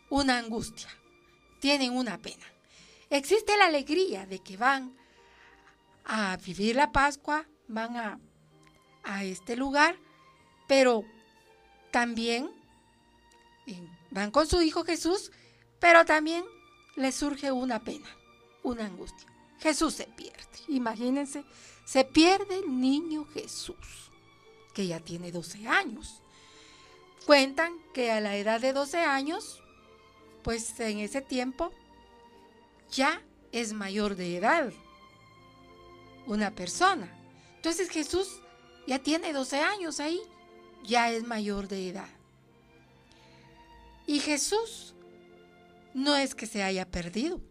una 0.10 0.38
angustia, 0.38 0.90
tienen 1.60 1.96
una 1.96 2.22
pena. 2.22 2.46
Existe 3.14 3.56
la 3.58 3.66
alegría 3.66 4.26
de 4.26 4.40
que 4.40 4.58
van 4.58 4.98
a 6.04 6.36
vivir 6.38 6.76
la 6.76 6.92
Pascua, 6.92 7.46
van 7.68 7.96
a, 7.96 8.20
a 9.04 9.24
este 9.24 9.56
lugar, 9.56 10.00
pero 10.68 11.04
también 11.92 12.50
van 14.10 14.32
con 14.32 14.48
su 14.48 14.64
Hijo 14.64 14.84
Jesús, 14.84 15.32
pero 15.80 16.06
también 16.06 16.44
les 16.96 17.14
surge 17.14 17.52
una 17.52 17.84
pena, 17.84 18.10
una 18.64 18.86
angustia. 18.88 19.28
Jesús 19.60 19.94
se 19.94 20.06
pierde, 20.06 20.58
imagínense, 20.68 21.46
se 21.86 22.06
pierde 22.06 22.56
el 22.56 22.82
niño 22.82 23.28
Jesús, 23.32 24.10
que 24.74 24.88
ya 24.88 25.00
tiene 25.00 25.32
12 25.32 25.68
años. 25.68 26.24
Cuentan 27.28 27.74
que 27.94 28.12
a 28.12 28.20
la 28.20 28.38
edad 28.38 28.60
de 28.60 28.74
12 28.74 28.98
años, 29.02 29.62
pues 30.42 30.80
en 30.80 30.98
ese 30.98 31.22
tiempo 31.22 31.72
ya 32.94 33.22
es 33.52 33.74
mayor 33.74 34.16
de 34.16 34.38
edad 34.38 34.72
una 36.26 36.52
persona. 36.52 37.12
Entonces 37.56 37.90
Jesús 37.90 38.42
ya 38.88 39.00
tiene 39.00 39.34
12 39.34 39.60
años 39.60 40.00
ahí, 40.00 40.22
ya 40.84 41.12
es 41.12 41.24
mayor 41.24 41.68
de 41.68 41.90
edad. 41.90 42.10
Y 44.06 44.20
Jesús 44.20 44.96
no 45.94 46.16
es 46.16 46.36
que 46.36 46.46
se 46.46 46.64
haya 46.64 46.90
perdido, 46.90 47.42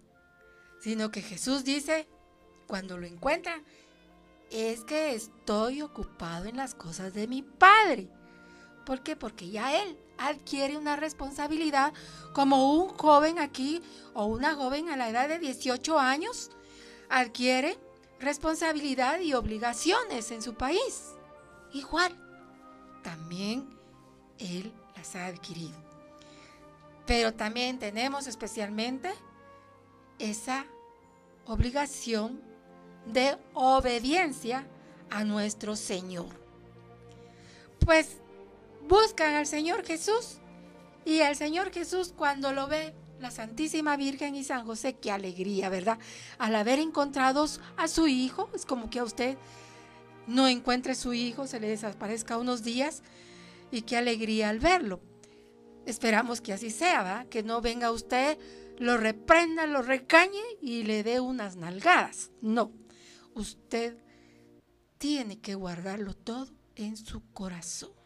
sino 0.80 1.10
que 1.10 1.22
Jesús 1.22 1.64
dice, 1.64 2.06
cuando 2.66 2.98
lo 2.98 3.06
encuentra, 3.06 3.62
es 4.50 4.84
que 4.84 5.14
estoy 5.14 5.80
ocupado 5.80 6.44
en 6.44 6.56
las 6.56 6.74
cosas 6.74 7.14
de 7.14 7.26
mi 7.26 7.42
Padre. 7.42 8.08
¿Por 8.84 9.02
qué? 9.02 9.16
Porque 9.16 9.48
ya 9.48 9.82
Él 9.82 9.96
adquiere 10.28 10.76
una 10.76 10.96
responsabilidad 10.96 11.92
como 12.32 12.74
un 12.74 12.88
joven 12.88 13.38
aquí 13.38 13.82
o 14.14 14.26
una 14.26 14.54
joven 14.54 14.88
a 14.88 14.96
la 14.96 15.08
edad 15.08 15.28
de 15.28 15.38
18 15.38 15.98
años 15.98 16.50
adquiere 17.08 17.78
responsabilidad 18.20 19.20
y 19.20 19.34
obligaciones 19.34 20.30
en 20.30 20.42
su 20.42 20.54
país. 20.54 21.12
Igual, 21.72 22.16
también 23.02 23.68
Él 24.38 24.72
las 24.96 25.14
ha 25.16 25.26
adquirido. 25.26 25.76
Pero 27.06 27.34
también 27.34 27.78
tenemos 27.78 28.26
especialmente 28.26 29.12
esa 30.18 30.64
obligación 31.46 32.40
de 33.06 33.36
obediencia 33.54 34.66
a 35.10 35.24
nuestro 35.24 35.76
Señor. 35.76 36.28
Pues 37.84 38.21
buscan 38.88 39.34
al 39.34 39.46
Señor 39.46 39.84
Jesús 39.84 40.38
y 41.04 41.18
el 41.20 41.36
Señor 41.36 41.72
Jesús 41.72 42.12
cuando 42.16 42.52
lo 42.52 42.68
ve 42.68 42.94
la 43.20 43.30
Santísima 43.30 43.96
Virgen 43.96 44.34
y 44.34 44.44
San 44.44 44.66
José, 44.66 44.94
qué 44.94 45.10
alegría, 45.12 45.68
¿verdad? 45.68 45.98
Al 46.38 46.56
haber 46.56 46.80
encontrado 46.80 47.46
a 47.76 47.88
su 47.88 48.08
hijo, 48.08 48.50
es 48.54 48.66
como 48.66 48.90
que 48.90 48.98
a 48.98 49.04
usted 49.04 49.38
no 50.26 50.48
encuentre 50.48 50.94
su 50.94 51.14
hijo, 51.14 51.46
se 51.46 51.60
le 51.60 51.68
desaparezca 51.68 52.36
unos 52.36 52.64
días 52.64 53.02
y 53.70 53.82
qué 53.82 53.96
alegría 53.96 54.48
al 54.48 54.58
verlo. 54.58 55.00
Esperamos 55.86 56.40
que 56.40 56.52
así 56.52 56.70
sea, 56.70 57.02
¿verdad? 57.02 57.28
Que 57.28 57.42
no 57.42 57.60
venga 57.60 57.92
usted, 57.92 58.38
lo 58.78 58.96
reprenda, 58.96 59.66
lo 59.66 59.82
recañe 59.82 60.42
y 60.60 60.82
le 60.82 61.02
dé 61.02 61.20
unas 61.20 61.56
nalgadas. 61.56 62.30
No, 62.40 62.72
usted 63.34 63.96
tiene 64.98 65.40
que 65.40 65.54
guardarlo 65.54 66.14
todo 66.14 66.48
en 66.76 66.96
su 66.96 67.22
corazón. 67.32 68.01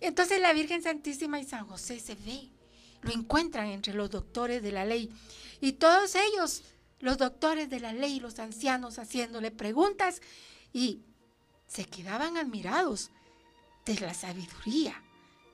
Entonces 0.00 0.40
la 0.40 0.52
Virgen 0.52 0.82
Santísima 0.82 1.40
y 1.40 1.44
San 1.44 1.66
José 1.66 2.00
se 2.00 2.14
ve, 2.14 2.48
lo 3.02 3.12
encuentran 3.12 3.66
entre 3.66 3.94
los 3.94 4.10
doctores 4.10 4.62
de 4.62 4.72
la 4.72 4.84
ley. 4.84 5.10
Y 5.60 5.72
todos 5.72 6.14
ellos, 6.14 6.62
los 7.00 7.18
doctores 7.18 7.68
de 7.70 7.80
la 7.80 7.92
ley, 7.92 8.20
los 8.20 8.38
ancianos, 8.38 8.98
haciéndole 8.98 9.50
preguntas 9.50 10.20
y 10.72 11.00
se 11.66 11.84
quedaban 11.84 12.36
admirados 12.36 13.10
de 13.86 13.94
la 14.00 14.14
sabiduría 14.14 15.02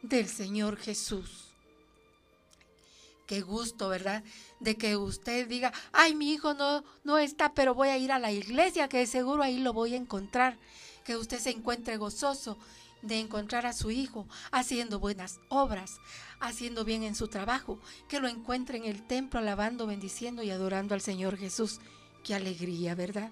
del 0.03 0.29
Señor 0.29 0.77
Jesús. 0.77 1.47
Qué 3.27 3.41
gusto, 3.41 3.89
¿verdad? 3.89 4.23
De 4.61 4.77
que 4.77 4.97
usted 4.97 5.49
diga, 5.49 5.73
ay, 5.93 6.15
mi 6.15 6.33
hijo 6.33 6.55
no, 6.55 6.85
no 7.03 7.19
está, 7.19 7.53
pero 7.55 7.75
voy 7.75 7.89
a 7.89 7.99
ir 7.99 8.13
a 8.13 8.21
la 8.21 8.31
iglesia, 8.31 8.89
que 8.89 9.07
seguro 9.07 9.43
ahí 9.43 9.59
lo 9.59 9.73
voy 9.73 9.95
a 9.95 9.97
encontrar. 9.97 10.57
Que 11.05 11.17
usted 11.17 11.39
se 11.39 11.51
encuentre 11.51 11.97
gozoso 11.97 12.57
de 13.07 13.21
encontrar 13.21 13.67
a 13.67 13.73
su 13.73 13.91
hijo 13.91 14.27
haciendo 14.51 14.99
buenas 14.99 15.41
obras, 15.49 16.01
haciendo 16.41 16.85
bien 16.85 17.03
en 17.03 17.15
su 17.15 17.29
trabajo, 17.29 17.79
que 18.09 18.21
lo 18.21 18.29
encuentre 18.29 18.79
en 18.79 18.85
el 18.85 19.07
templo 19.07 19.41
alabando, 19.41 19.87
bendiciendo 19.87 20.43
y 20.43 20.51
adorando 20.51 20.95
al 20.95 21.01
Señor 21.01 21.37
Jesús. 21.37 21.81
Qué 22.25 22.35
alegría, 22.35 22.95
¿verdad? 22.95 23.31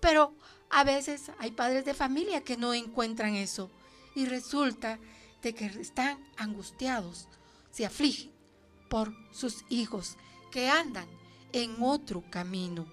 Pero 0.00 0.34
a 0.70 0.84
veces 0.84 1.30
hay 1.38 1.52
padres 1.52 1.84
de 1.84 1.94
familia 1.94 2.42
que 2.42 2.56
no 2.56 2.74
encuentran 2.74 3.34
eso 3.34 3.70
y 4.14 4.26
resulta 4.26 4.98
de 5.42 5.54
que 5.54 5.66
están 5.66 6.18
angustiados, 6.36 7.28
se 7.70 7.84
afligen 7.84 8.32
por 8.88 9.14
sus 9.32 9.64
hijos 9.68 10.16
que 10.50 10.68
andan 10.68 11.06
en 11.52 11.76
otro 11.80 12.22
camino. 12.30 12.86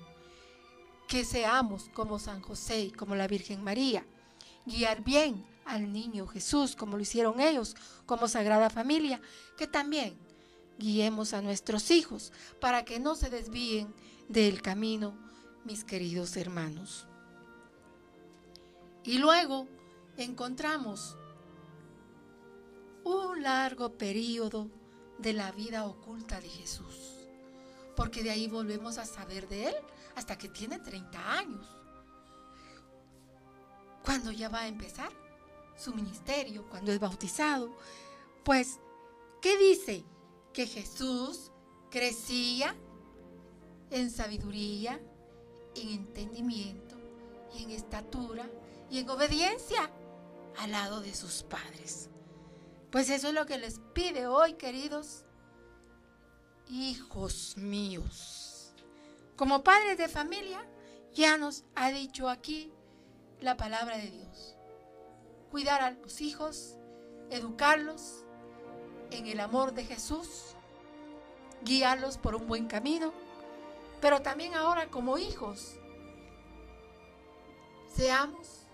Que 1.08 1.26
seamos 1.26 1.90
como 1.94 2.20
San 2.20 2.42
José 2.42 2.82
y 2.86 2.92
como 2.92 3.16
la 3.16 3.28
Virgen 3.28 3.64
María, 3.64 4.06
guiar 4.66 5.04
bien 5.04 5.46
al 5.72 5.92
niño 5.92 6.28
Jesús, 6.28 6.76
como 6.76 6.98
lo 6.98 7.04
hicieron 7.04 7.40
ellos, 7.40 7.76
como 8.06 8.28
Sagrada 8.28 8.70
Familia, 8.70 9.22
que 9.58 9.68
también 9.68 10.18
guiemos 10.78 11.34
a 11.34 11.42
nuestros 11.42 11.92
hijos 11.92 12.34
para 12.60 12.84
que 12.84 13.00
no 13.00 13.16
se 13.16 13.30
desvíen 13.30 13.94
del 14.28 14.62
camino, 14.62 15.18
mis 15.64 15.84
queridos 15.84 16.36
hermanos. 16.38 17.08
Y 19.04 19.18
luego 19.18 19.68
encontramos 20.18 21.18
un 23.04 23.42
largo 23.42 23.98
periodo 23.98 24.70
de 25.20 25.34
la 25.34 25.52
vida 25.52 25.86
oculta 25.86 26.42
de 26.42 26.50
Jesús, 26.50 27.28
porque 27.96 28.24
de 28.24 28.32
ahí 28.32 28.48
volvemos 28.48 28.98
a 28.98 29.06
saber 29.06 29.48
de 29.48 29.70
Él 29.70 29.76
hasta 30.16 30.38
que 30.38 30.50
tiene 30.50 30.80
30 30.80 31.34
años. 31.38 31.68
Cuando 34.04 34.32
ya 34.32 34.50
va 34.50 34.62
a 34.62 34.68
empezar 34.68 35.12
su 35.78 35.94
ministerio, 35.94 36.68
cuando 36.70 36.92
es 36.92 37.00
bautizado. 37.00 37.72
Pues, 38.44 38.80
¿qué 39.42 39.58
dice? 39.58 40.04
Que 40.54 40.68
Jesús 40.68 41.52
crecía 41.90 42.76
en 43.90 44.10
sabiduría, 44.12 45.00
en 45.76 45.90
entendimiento 45.90 46.96
y 47.54 47.64
en 47.64 47.72
estatura 47.72 48.50
y 48.90 49.00
en 49.00 49.10
obediencia 49.10 49.92
al 50.58 50.72
lado 50.72 51.02
de 51.02 51.14
sus 51.14 51.44
padres. 51.44 52.10
Pues 52.92 53.10
eso 53.10 53.30
es 53.30 53.34
lo 53.34 53.46
que 53.46 53.58
les 53.58 53.80
pide 53.94 54.28
hoy, 54.28 54.54
queridos 54.54 55.26
hijos 56.68 57.56
míos. 57.58 58.74
Como 59.36 59.64
padres 59.64 59.98
de 59.98 60.08
familia, 60.08 60.66
ya 61.14 61.38
nos 61.38 61.64
ha 61.76 61.92
dicho 61.92 62.30
aquí 62.30 62.72
la 63.40 63.58
palabra 63.58 63.98
de 63.98 64.12
Dios 64.12 64.51
cuidar 65.52 65.82
a 65.82 65.92
los 65.92 66.22
hijos, 66.22 66.78
educarlos 67.30 68.24
en 69.12 69.28
el 69.28 69.42
amor 69.42 69.74
de 69.74 69.84
Jesús, 69.84 70.56
guiarlos 71.64 72.18
por 72.18 72.36
un 72.36 72.48
buen 72.48 72.68
camino, 72.68 73.12
pero 74.00 74.22
también 74.22 74.56
ahora 74.56 74.90
como 74.90 75.18
hijos, 75.18 75.76
seamos 77.94 78.66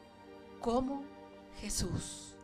como 0.61 1.03
Jesús. 1.59 2.35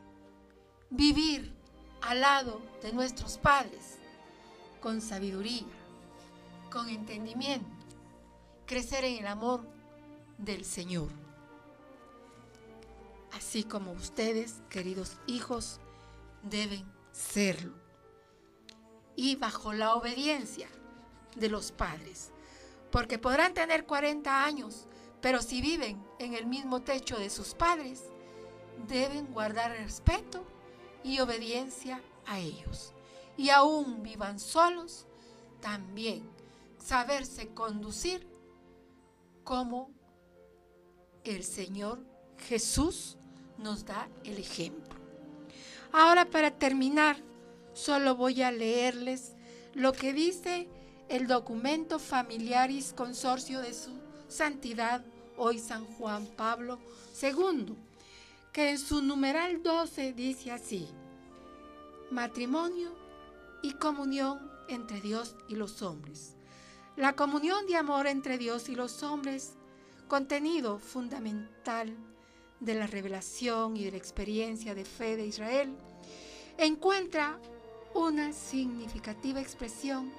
Vivir 0.90 1.54
al 2.02 2.22
lado 2.22 2.60
de 2.82 2.92
nuestros 2.92 3.38
padres 3.38 4.00
con 4.82 5.00
sabiduría, 5.00 5.66
con 6.72 6.90
entendimiento, 6.90 7.70
crecer 8.66 9.06
en 9.06 9.20
el 9.20 9.28
amor 9.28 9.62
del 10.40 10.66
Señor 10.66 11.23
así 13.36 13.64
como 13.64 13.92
ustedes, 13.92 14.62
queridos 14.70 15.18
hijos, 15.28 15.80
deben 16.44 16.86
serlo. 17.12 17.74
Y 19.16 19.36
bajo 19.36 19.74
la 19.74 19.96
obediencia 19.96 20.68
de 21.36 21.50
los 21.50 21.72
padres. 21.72 22.32
Porque 22.92 23.18
podrán 23.18 23.54
tener 23.54 23.86
40 23.86 24.46
años, 24.46 24.88
pero 25.22 25.42
si 25.42 25.62
viven 25.62 26.04
en 26.20 26.34
el 26.34 26.46
mismo 26.46 26.82
techo 26.82 27.18
de 27.18 27.30
sus 27.30 27.54
padres, 27.54 28.04
deben 28.88 29.28
guardar 29.34 29.72
respeto 29.72 30.46
y 31.04 31.20
obediencia 31.20 32.02
a 32.26 32.40
ellos. 32.40 32.94
Y 33.38 33.50
aún 33.50 34.04
vivan 34.04 34.40
solos, 34.40 35.08
también 35.60 36.30
saberse 36.78 37.54
conducir 37.54 38.28
como 39.44 39.92
el 41.24 41.44
Señor 41.44 42.06
Jesús 42.38 43.18
nos 43.64 43.86
da 43.86 44.08
el 44.24 44.38
ejemplo. 44.38 44.96
Ahora 45.92 46.26
para 46.26 46.52
terminar, 46.52 47.18
solo 47.74 48.16
voy 48.16 48.44
a 48.44 48.52
leerles 48.52 49.34
lo 49.74 49.94
que 49.94 50.14
dice 50.14 50.68
el 51.10 51.28
documento 51.28 51.98
Familiaris 51.98 52.94
Consorcio 52.94 53.62
de 53.62 53.74
su 53.74 53.92
Santidad, 54.28 55.06
hoy 55.38 55.60
San 55.60 55.86
Juan 55.86 56.26
Pablo 56.36 56.80
II, 57.22 57.76
que 58.52 58.72
en 58.72 58.80
su 58.80 59.02
numeral 59.02 59.64
12 59.64 60.14
dice 60.14 60.52
así, 60.52 60.88
matrimonio 62.12 62.92
y 63.62 63.74
comunión 63.74 64.52
entre 64.68 65.02
Dios 65.02 65.36
y 65.48 65.56
los 65.56 65.82
hombres. 65.82 66.36
La 66.96 67.16
comunión 67.16 67.66
de 67.66 67.76
amor 67.76 68.08
entre 68.08 68.38
Dios 68.38 68.70
y 68.70 68.76
los 68.76 69.02
hombres, 69.04 69.54
contenido 70.08 70.78
fundamental 70.80 71.96
de 72.64 72.76
la 72.76 72.88
revelación 72.88 73.78
y 73.78 73.84
de 73.84 73.92
la 73.92 73.98
experiencia 73.98 74.74
de 74.74 74.86
fe 74.86 75.18
de 75.18 75.26
Israel, 75.26 75.76
encuentra 76.58 77.40
una 77.94 78.34
significativa 78.34 79.42
expresión 79.42 80.12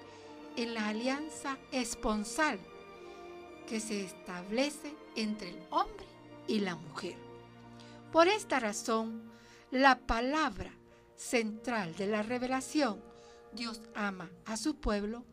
en 0.57 0.75
la 0.75 0.89
alianza 0.89 1.59
esponsal 1.73 2.59
que 3.67 3.81
se 3.81 4.05
establece 4.05 4.95
entre 5.17 5.51
el 5.51 5.59
hombre 5.71 6.07
y 6.47 6.61
la 6.61 6.77
mujer. 6.77 7.17
Por 8.13 8.29
esta 8.29 8.61
razón, 8.61 9.23
la 9.71 9.99
palabra 9.99 10.71
central 11.17 11.97
de 11.97 12.07
la 12.07 12.23
revelación, 12.23 13.03
Dios 13.53 13.81
ama 13.95 14.31
a 14.45 14.57
su 14.57 14.77
pueblo, 14.77 15.25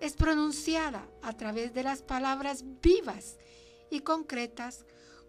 es 0.00 0.14
pronunciada 0.14 1.08
a 1.22 1.32
través 1.34 1.72
de 1.72 1.82
las 1.82 2.02
palabras 2.02 2.64
vivas 2.82 3.38
y 3.90 4.00
concretas 4.00 4.84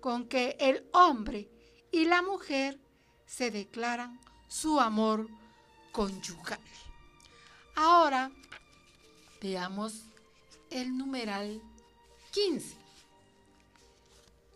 con 0.08 0.30
que 0.30 0.56
el 0.62 0.88
hombre 0.94 1.50
y 1.92 2.06
la 2.06 2.22
mujer 2.22 2.80
se 3.26 3.52
declaran 3.52 4.22
su 4.48 4.80
amor 4.80 5.28
conyugal. 5.92 6.62
Ahora 7.76 8.32
veamos 9.42 10.04
el 10.70 10.98
numeral 10.98 11.62
15. 12.32 12.78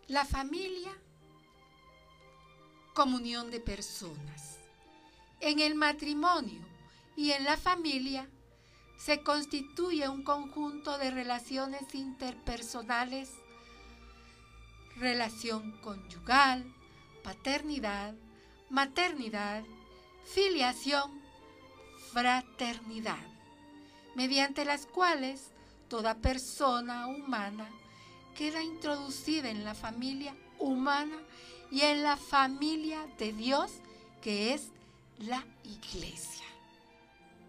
La 0.08 0.24
familia, 0.24 0.90
comunión 2.94 3.50
de 3.50 3.60
personas. 3.60 4.56
En 5.40 5.60
el 5.60 5.74
matrimonio 5.74 6.62
y 7.14 7.32
en 7.32 7.44
la 7.44 7.58
familia 7.58 8.26
se 8.96 9.22
constituye 9.22 10.08
un 10.08 10.22
conjunto 10.22 10.96
de 10.96 11.10
relaciones 11.10 11.94
interpersonales, 11.94 13.28
relación 15.02 15.72
conyugal, 15.82 16.64
paternidad, 17.24 18.14
maternidad, 18.70 19.64
filiación, 20.24 21.10
fraternidad, 22.12 23.26
mediante 24.14 24.64
las 24.64 24.86
cuales 24.86 25.50
toda 25.88 26.14
persona 26.14 27.08
humana 27.08 27.68
queda 28.36 28.62
introducida 28.62 29.50
en 29.50 29.64
la 29.64 29.74
familia 29.74 30.36
humana 30.60 31.18
y 31.72 31.80
en 31.80 32.04
la 32.04 32.16
familia 32.16 33.04
de 33.18 33.32
Dios 33.32 33.72
que 34.22 34.54
es 34.54 34.68
la 35.18 35.44
iglesia. 35.64 36.46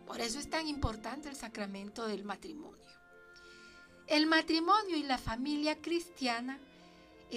Por 0.08 0.22
eso 0.22 0.39
es 0.39 0.49
tan 0.49 0.68
importante 0.68 1.30
el 1.30 1.36
sacramento 1.36 2.08
del 2.08 2.24
matrimonio. 2.24 2.74
El 4.08 4.26
matrimonio 4.26 4.97
y 4.97 5.04
la 5.04 5.20
familia 5.20 5.80
cristiana 5.80 6.60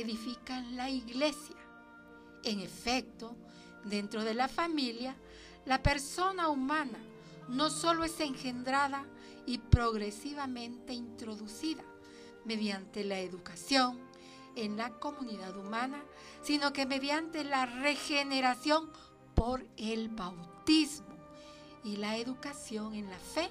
edifican 0.01 0.77
la 0.77 0.91
iglesia. 0.91 1.57
En 2.43 2.61
efecto, 2.61 3.37
dentro 3.85 4.25
de 4.25 4.35
la 4.35 4.49
familia, 4.49 5.17
la 5.65 5.83
persona 5.83 6.49
humana 6.49 6.99
no 7.49 7.71
solo 7.71 8.05
es 8.05 8.19
engendrada 8.21 9.05
y 9.47 9.59
progresivamente 9.59 10.93
introducida 10.93 11.85
mediante 12.45 13.05
la 13.05 13.19
educación 13.21 13.99
en 14.55 14.77
la 14.77 14.91
comunidad 14.91 15.57
humana, 15.57 16.03
sino 16.43 16.73
que 16.73 16.87
mediante 16.87 17.45
la 17.45 17.67
regeneración 17.67 18.91
por 19.35 19.65
el 19.77 20.09
bautismo 20.09 21.17
y 21.85 21.97
la 21.97 22.17
educación 22.17 22.95
en 22.95 23.09
la 23.11 23.19
fe 23.19 23.51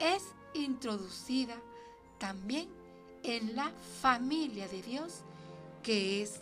es 0.00 0.22
introducida 0.54 1.56
también 2.18 2.68
en 3.22 3.54
la 3.54 3.70
familia 4.00 4.66
de 4.68 4.82
Dios 4.82 5.24
que 5.84 6.22
es 6.22 6.40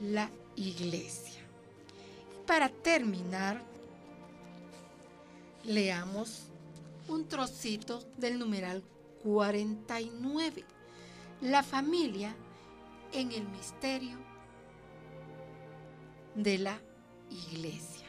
la 0.00 0.30
iglesia. 0.56 1.40
Para 2.46 2.68
terminar, 2.68 3.62
leamos 5.64 6.46
un 7.06 7.28
trocito 7.28 8.02
del 8.16 8.38
numeral 8.38 8.82
49. 9.22 10.64
La 11.42 11.62
familia 11.62 12.34
en 13.12 13.30
el 13.32 13.46
misterio 13.48 14.16
de 16.34 16.58
la 16.58 16.80
iglesia. 17.30 18.06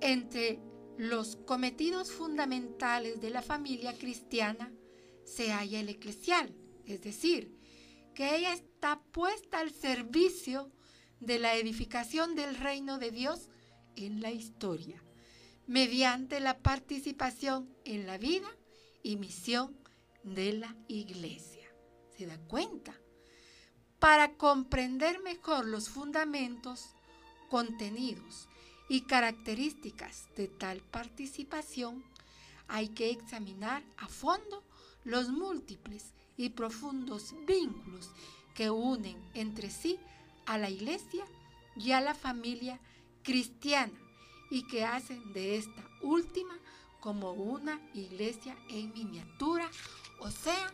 Entre 0.00 0.58
los 0.98 1.36
cometidos 1.36 2.10
fundamentales 2.10 3.20
de 3.20 3.30
la 3.30 3.40
familia 3.40 3.96
cristiana 3.96 4.70
se 5.24 5.50
halla 5.50 5.80
el 5.80 5.88
eclesial, 5.88 6.54
es 6.84 7.00
decir, 7.00 7.61
que 8.14 8.36
ella 8.36 8.52
está 8.52 9.00
puesta 9.12 9.60
al 9.60 9.70
servicio 9.70 10.70
de 11.20 11.38
la 11.38 11.54
edificación 11.54 12.34
del 12.34 12.56
reino 12.56 12.98
de 12.98 13.10
Dios 13.10 13.48
en 13.96 14.20
la 14.20 14.30
historia, 14.30 15.02
mediante 15.66 16.40
la 16.40 16.58
participación 16.58 17.74
en 17.84 18.06
la 18.06 18.18
vida 18.18 18.48
y 19.02 19.16
misión 19.16 19.76
de 20.22 20.52
la 20.54 20.76
iglesia. 20.88 21.68
¿Se 22.16 22.26
da 22.26 22.38
cuenta? 22.38 22.98
Para 23.98 24.36
comprender 24.36 25.20
mejor 25.22 25.66
los 25.66 25.88
fundamentos, 25.88 26.96
contenidos 27.48 28.48
y 28.88 29.02
características 29.02 30.26
de 30.36 30.48
tal 30.48 30.80
participación, 30.80 32.04
hay 32.66 32.88
que 32.88 33.10
examinar 33.10 33.84
a 33.96 34.08
fondo 34.08 34.64
los 35.04 35.28
múltiples 35.28 36.14
y 36.36 36.50
profundos 36.50 37.34
vínculos 37.46 38.10
que 38.54 38.70
unen 38.70 39.16
entre 39.34 39.70
sí 39.70 39.98
a 40.46 40.58
la 40.58 40.70
iglesia 40.70 41.24
y 41.76 41.92
a 41.92 42.00
la 42.00 42.14
familia 42.14 42.78
cristiana 43.22 43.92
y 44.50 44.66
que 44.66 44.84
hacen 44.84 45.32
de 45.32 45.56
esta 45.56 45.82
última 46.02 46.58
como 47.00 47.32
una 47.32 47.80
iglesia 47.94 48.56
en 48.68 48.92
miniatura, 48.92 49.68
o 50.20 50.30
sea, 50.30 50.72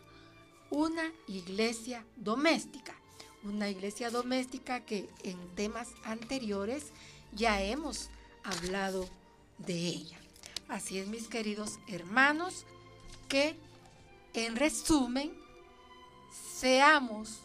una 0.69 1.11
iglesia 1.27 2.05
doméstica. 2.15 2.95
Una 3.43 3.69
iglesia 3.69 4.11
doméstica 4.11 4.81
que 4.81 5.09
en 5.23 5.37
temas 5.55 5.89
anteriores 6.03 6.91
ya 7.31 7.61
hemos 7.61 8.09
hablado 8.43 9.07
de 9.57 9.73
ella. 9.73 10.19
Así 10.67 10.99
es, 10.99 11.07
mis 11.07 11.27
queridos 11.27 11.79
hermanos, 11.87 12.65
que 13.27 13.55
en 14.33 14.55
resumen, 14.55 15.33
seamos 16.59 17.39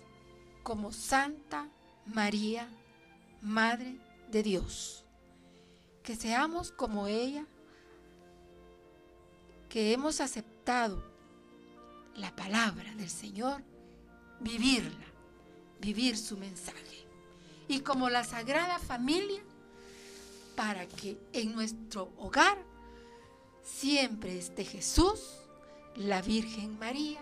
como 0.65 0.91
Santa 0.91 1.69
María, 2.07 2.69
Madre 3.41 3.97
de 4.31 4.43
Dios. 4.43 5.05
Que 6.03 6.17
seamos 6.17 6.73
como 6.73 7.07
ella, 7.07 7.47
que 9.69 9.93
hemos 9.93 10.21
aceptado 10.21 11.01
la 12.17 12.35
palabra 12.35 12.93
del 12.97 13.09
Señor, 13.09 13.63
vivirla, 14.41 15.07
vivir 15.81 16.17
su 16.17 16.37
mensaje. 16.37 17.07
Y 17.69 17.81
como 17.81 18.11
la 18.11 18.25
Sagrada 18.25 18.81
Familia, 18.81 19.43
para 20.57 20.87
que 20.87 21.19
en 21.33 21.55
nuestro 21.55 22.13
hogar 22.19 22.59
siempre 23.63 24.39
esté 24.39 24.65
Jesús, 24.65 25.21
la 25.95 26.21
Virgen 26.21 26.79
María 26.81 27.21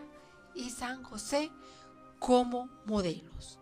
y 0.55 0.71
San 0.71 1.03
José 1.03 1.51
como 2.23 2.69
modelos. 2.87 3.59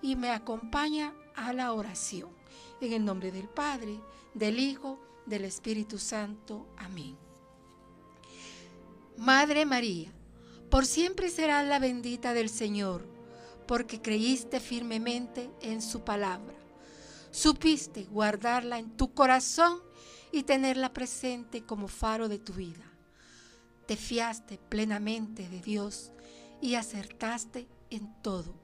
Y 0.00 0.16
me 0.16 0.30
acompaña 0.30 1.12
a 1.36 1.52
la 1.52 1.74
oración. 1.74 2.30
En 2.80 2.94
el 2.94 3.04
nombre 3.04 3.30
del 3.30 3.48
Padre, 3.48 4.00
del 4.32 4.58
Hijo, 4.58 4.98
del 5.26 5.44
Espíritu 5.44 5.98
Santo. 5.98 6.66
Amén. 6.78 7.18
Madre 9.18 9.66
María, 9.66 10.10
por 10.70 10.86
siempre 10.86 11.28
serás 11.28 11.66
la 11.66 11.78
bendita 11.78 12.32
del 12.32 12.48
Señor, 12.48 13.04
porque 13.66 14.00
creíste 14.00 14.58
firmemente 14.58 15.50
en 15.60 15.82
su 15.82 16.00
palabra. 16.00 16.54
supiste 17.30 18.04
guardarla 18.04 18.78
en 18.78 18.96
tu 18.96 19.12
corazón 19.12 19.82
y 20.32 20.44
tenerla 20.44 20.94
presente 20.94 21.62
como 21.62 21.86
faro 21.86 22.28
de 22.28 22.38
tu 22.38 22.54
vida. 22.54 22.90
Te 23.86 23.96
fiaste 23.96 24.58
plenamente 24.70 25.46
de 25.46 25.60
Dios 25.60 26.10
y 26.62 26.76
acertaste 26.76 27.66
en 27.90 28.12
todo. 28.22 28.54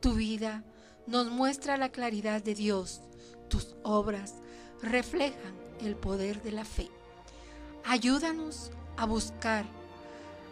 Tu 0.00 0.14
vida 0.14 0.64
nos 1.06 1.30
muestra 1.30 1.76
la 1.76 1.90
claridad 1.90 2.42
de 2.42 2.54
Dios. 2.54 3.00
Tus 3.48 3.74
obras 3.82 4.34
reflejan 4.82 5.54
el 5.80 5.96
poder 5.96 6.42
de 6.42 6.52
la 6.52 6.64
fe. 6.64 6.90
Ayúdanos 7.84 8.70
a 8.96 9.06
buscar 9.06 9.64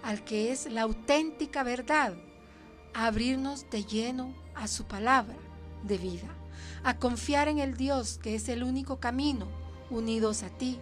al 0.02 0.24
que 0.24 0.52
es 0.52 0.70
la 0.70 0.82
auténtica 0.82 1.62
verdad, 1.62 2.14
a 2.94 3.06
abrirnos 3.06 3.70
de 3.70 3.84
lleno 3.84 4.34
a 4.54 4.68
su 4.68 4.84
palabra 4.84 5.36
de 5.84 5.98
vida, 5.98 6.28
a 6.82 6.98
confiar 6.98 7.48
en 7.48 7.58
el 7.58 7.76
Dios 7.76 8.18
que 8.18 8.34
es 8.34 8.48
el 8.48 8.62
único 8.62 9.00
camino, 9.00 9.46
unidos 9.90 10.42
a 10.42 10.50
ti. 10.50 10.78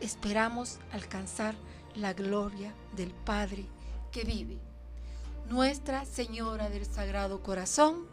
Esperamos 0.00 0.78
alcanzar 0.92 1.54
la 1.94 2.12
gloria 2.12 2.74
del 2.94 3.10
Padre 3.10 3.66
que 4.12 4.24
vive. 4.24 4.65
Nuestra 5.48 6.04
Señora 6.04 6.68
del 6.68 6.84
Sagrado 6.86 7.42
Corazón, 7.42 8.06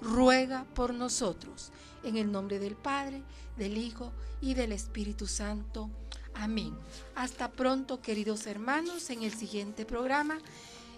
ruega 0.00 0.64
por 0.74 0.94
nosotros, 0.94 1.70
en 2.04 2.16
el 2.16 2.30
nombre 2.30 2.58
del 2.58 2.76
Padre, 2.76 3.22
del 3.56 3.78
Hijo 3.78 4.12
y 4.40 4.54
del 4.54 4.72
Espíritu 4.72 5.26
Santo. 5.26 5.88
Amén. 6.34 6.76
Hasta 7.14 7.50
pronto, 7.50 8.00
queridos 8.00 8.46
hermanos, 8.46 9.10
en 9.10 9.22
el 9.22 9.32
siguiente 9.32 9.84
programa. 9.84 10.38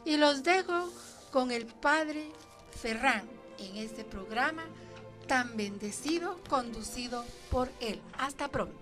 Y 0.05 0.17
los 0.17 0.43
dejo 0.43 0.91
con 1.31 1.51
el 1.51 1.67
Padre 1.67 2.31
Ferrán 2.71 3.23
en 3.59 3.77
este 3.77 4.05
programa 4.05 4.65
tan 5.27 5.57
bendecido, 5.57 6.39
conducido 6.49 7.25
por 7.51 7.71
él. 7.81 8.01
Hasta 8.19 8.49
pronto. 8.49 8.77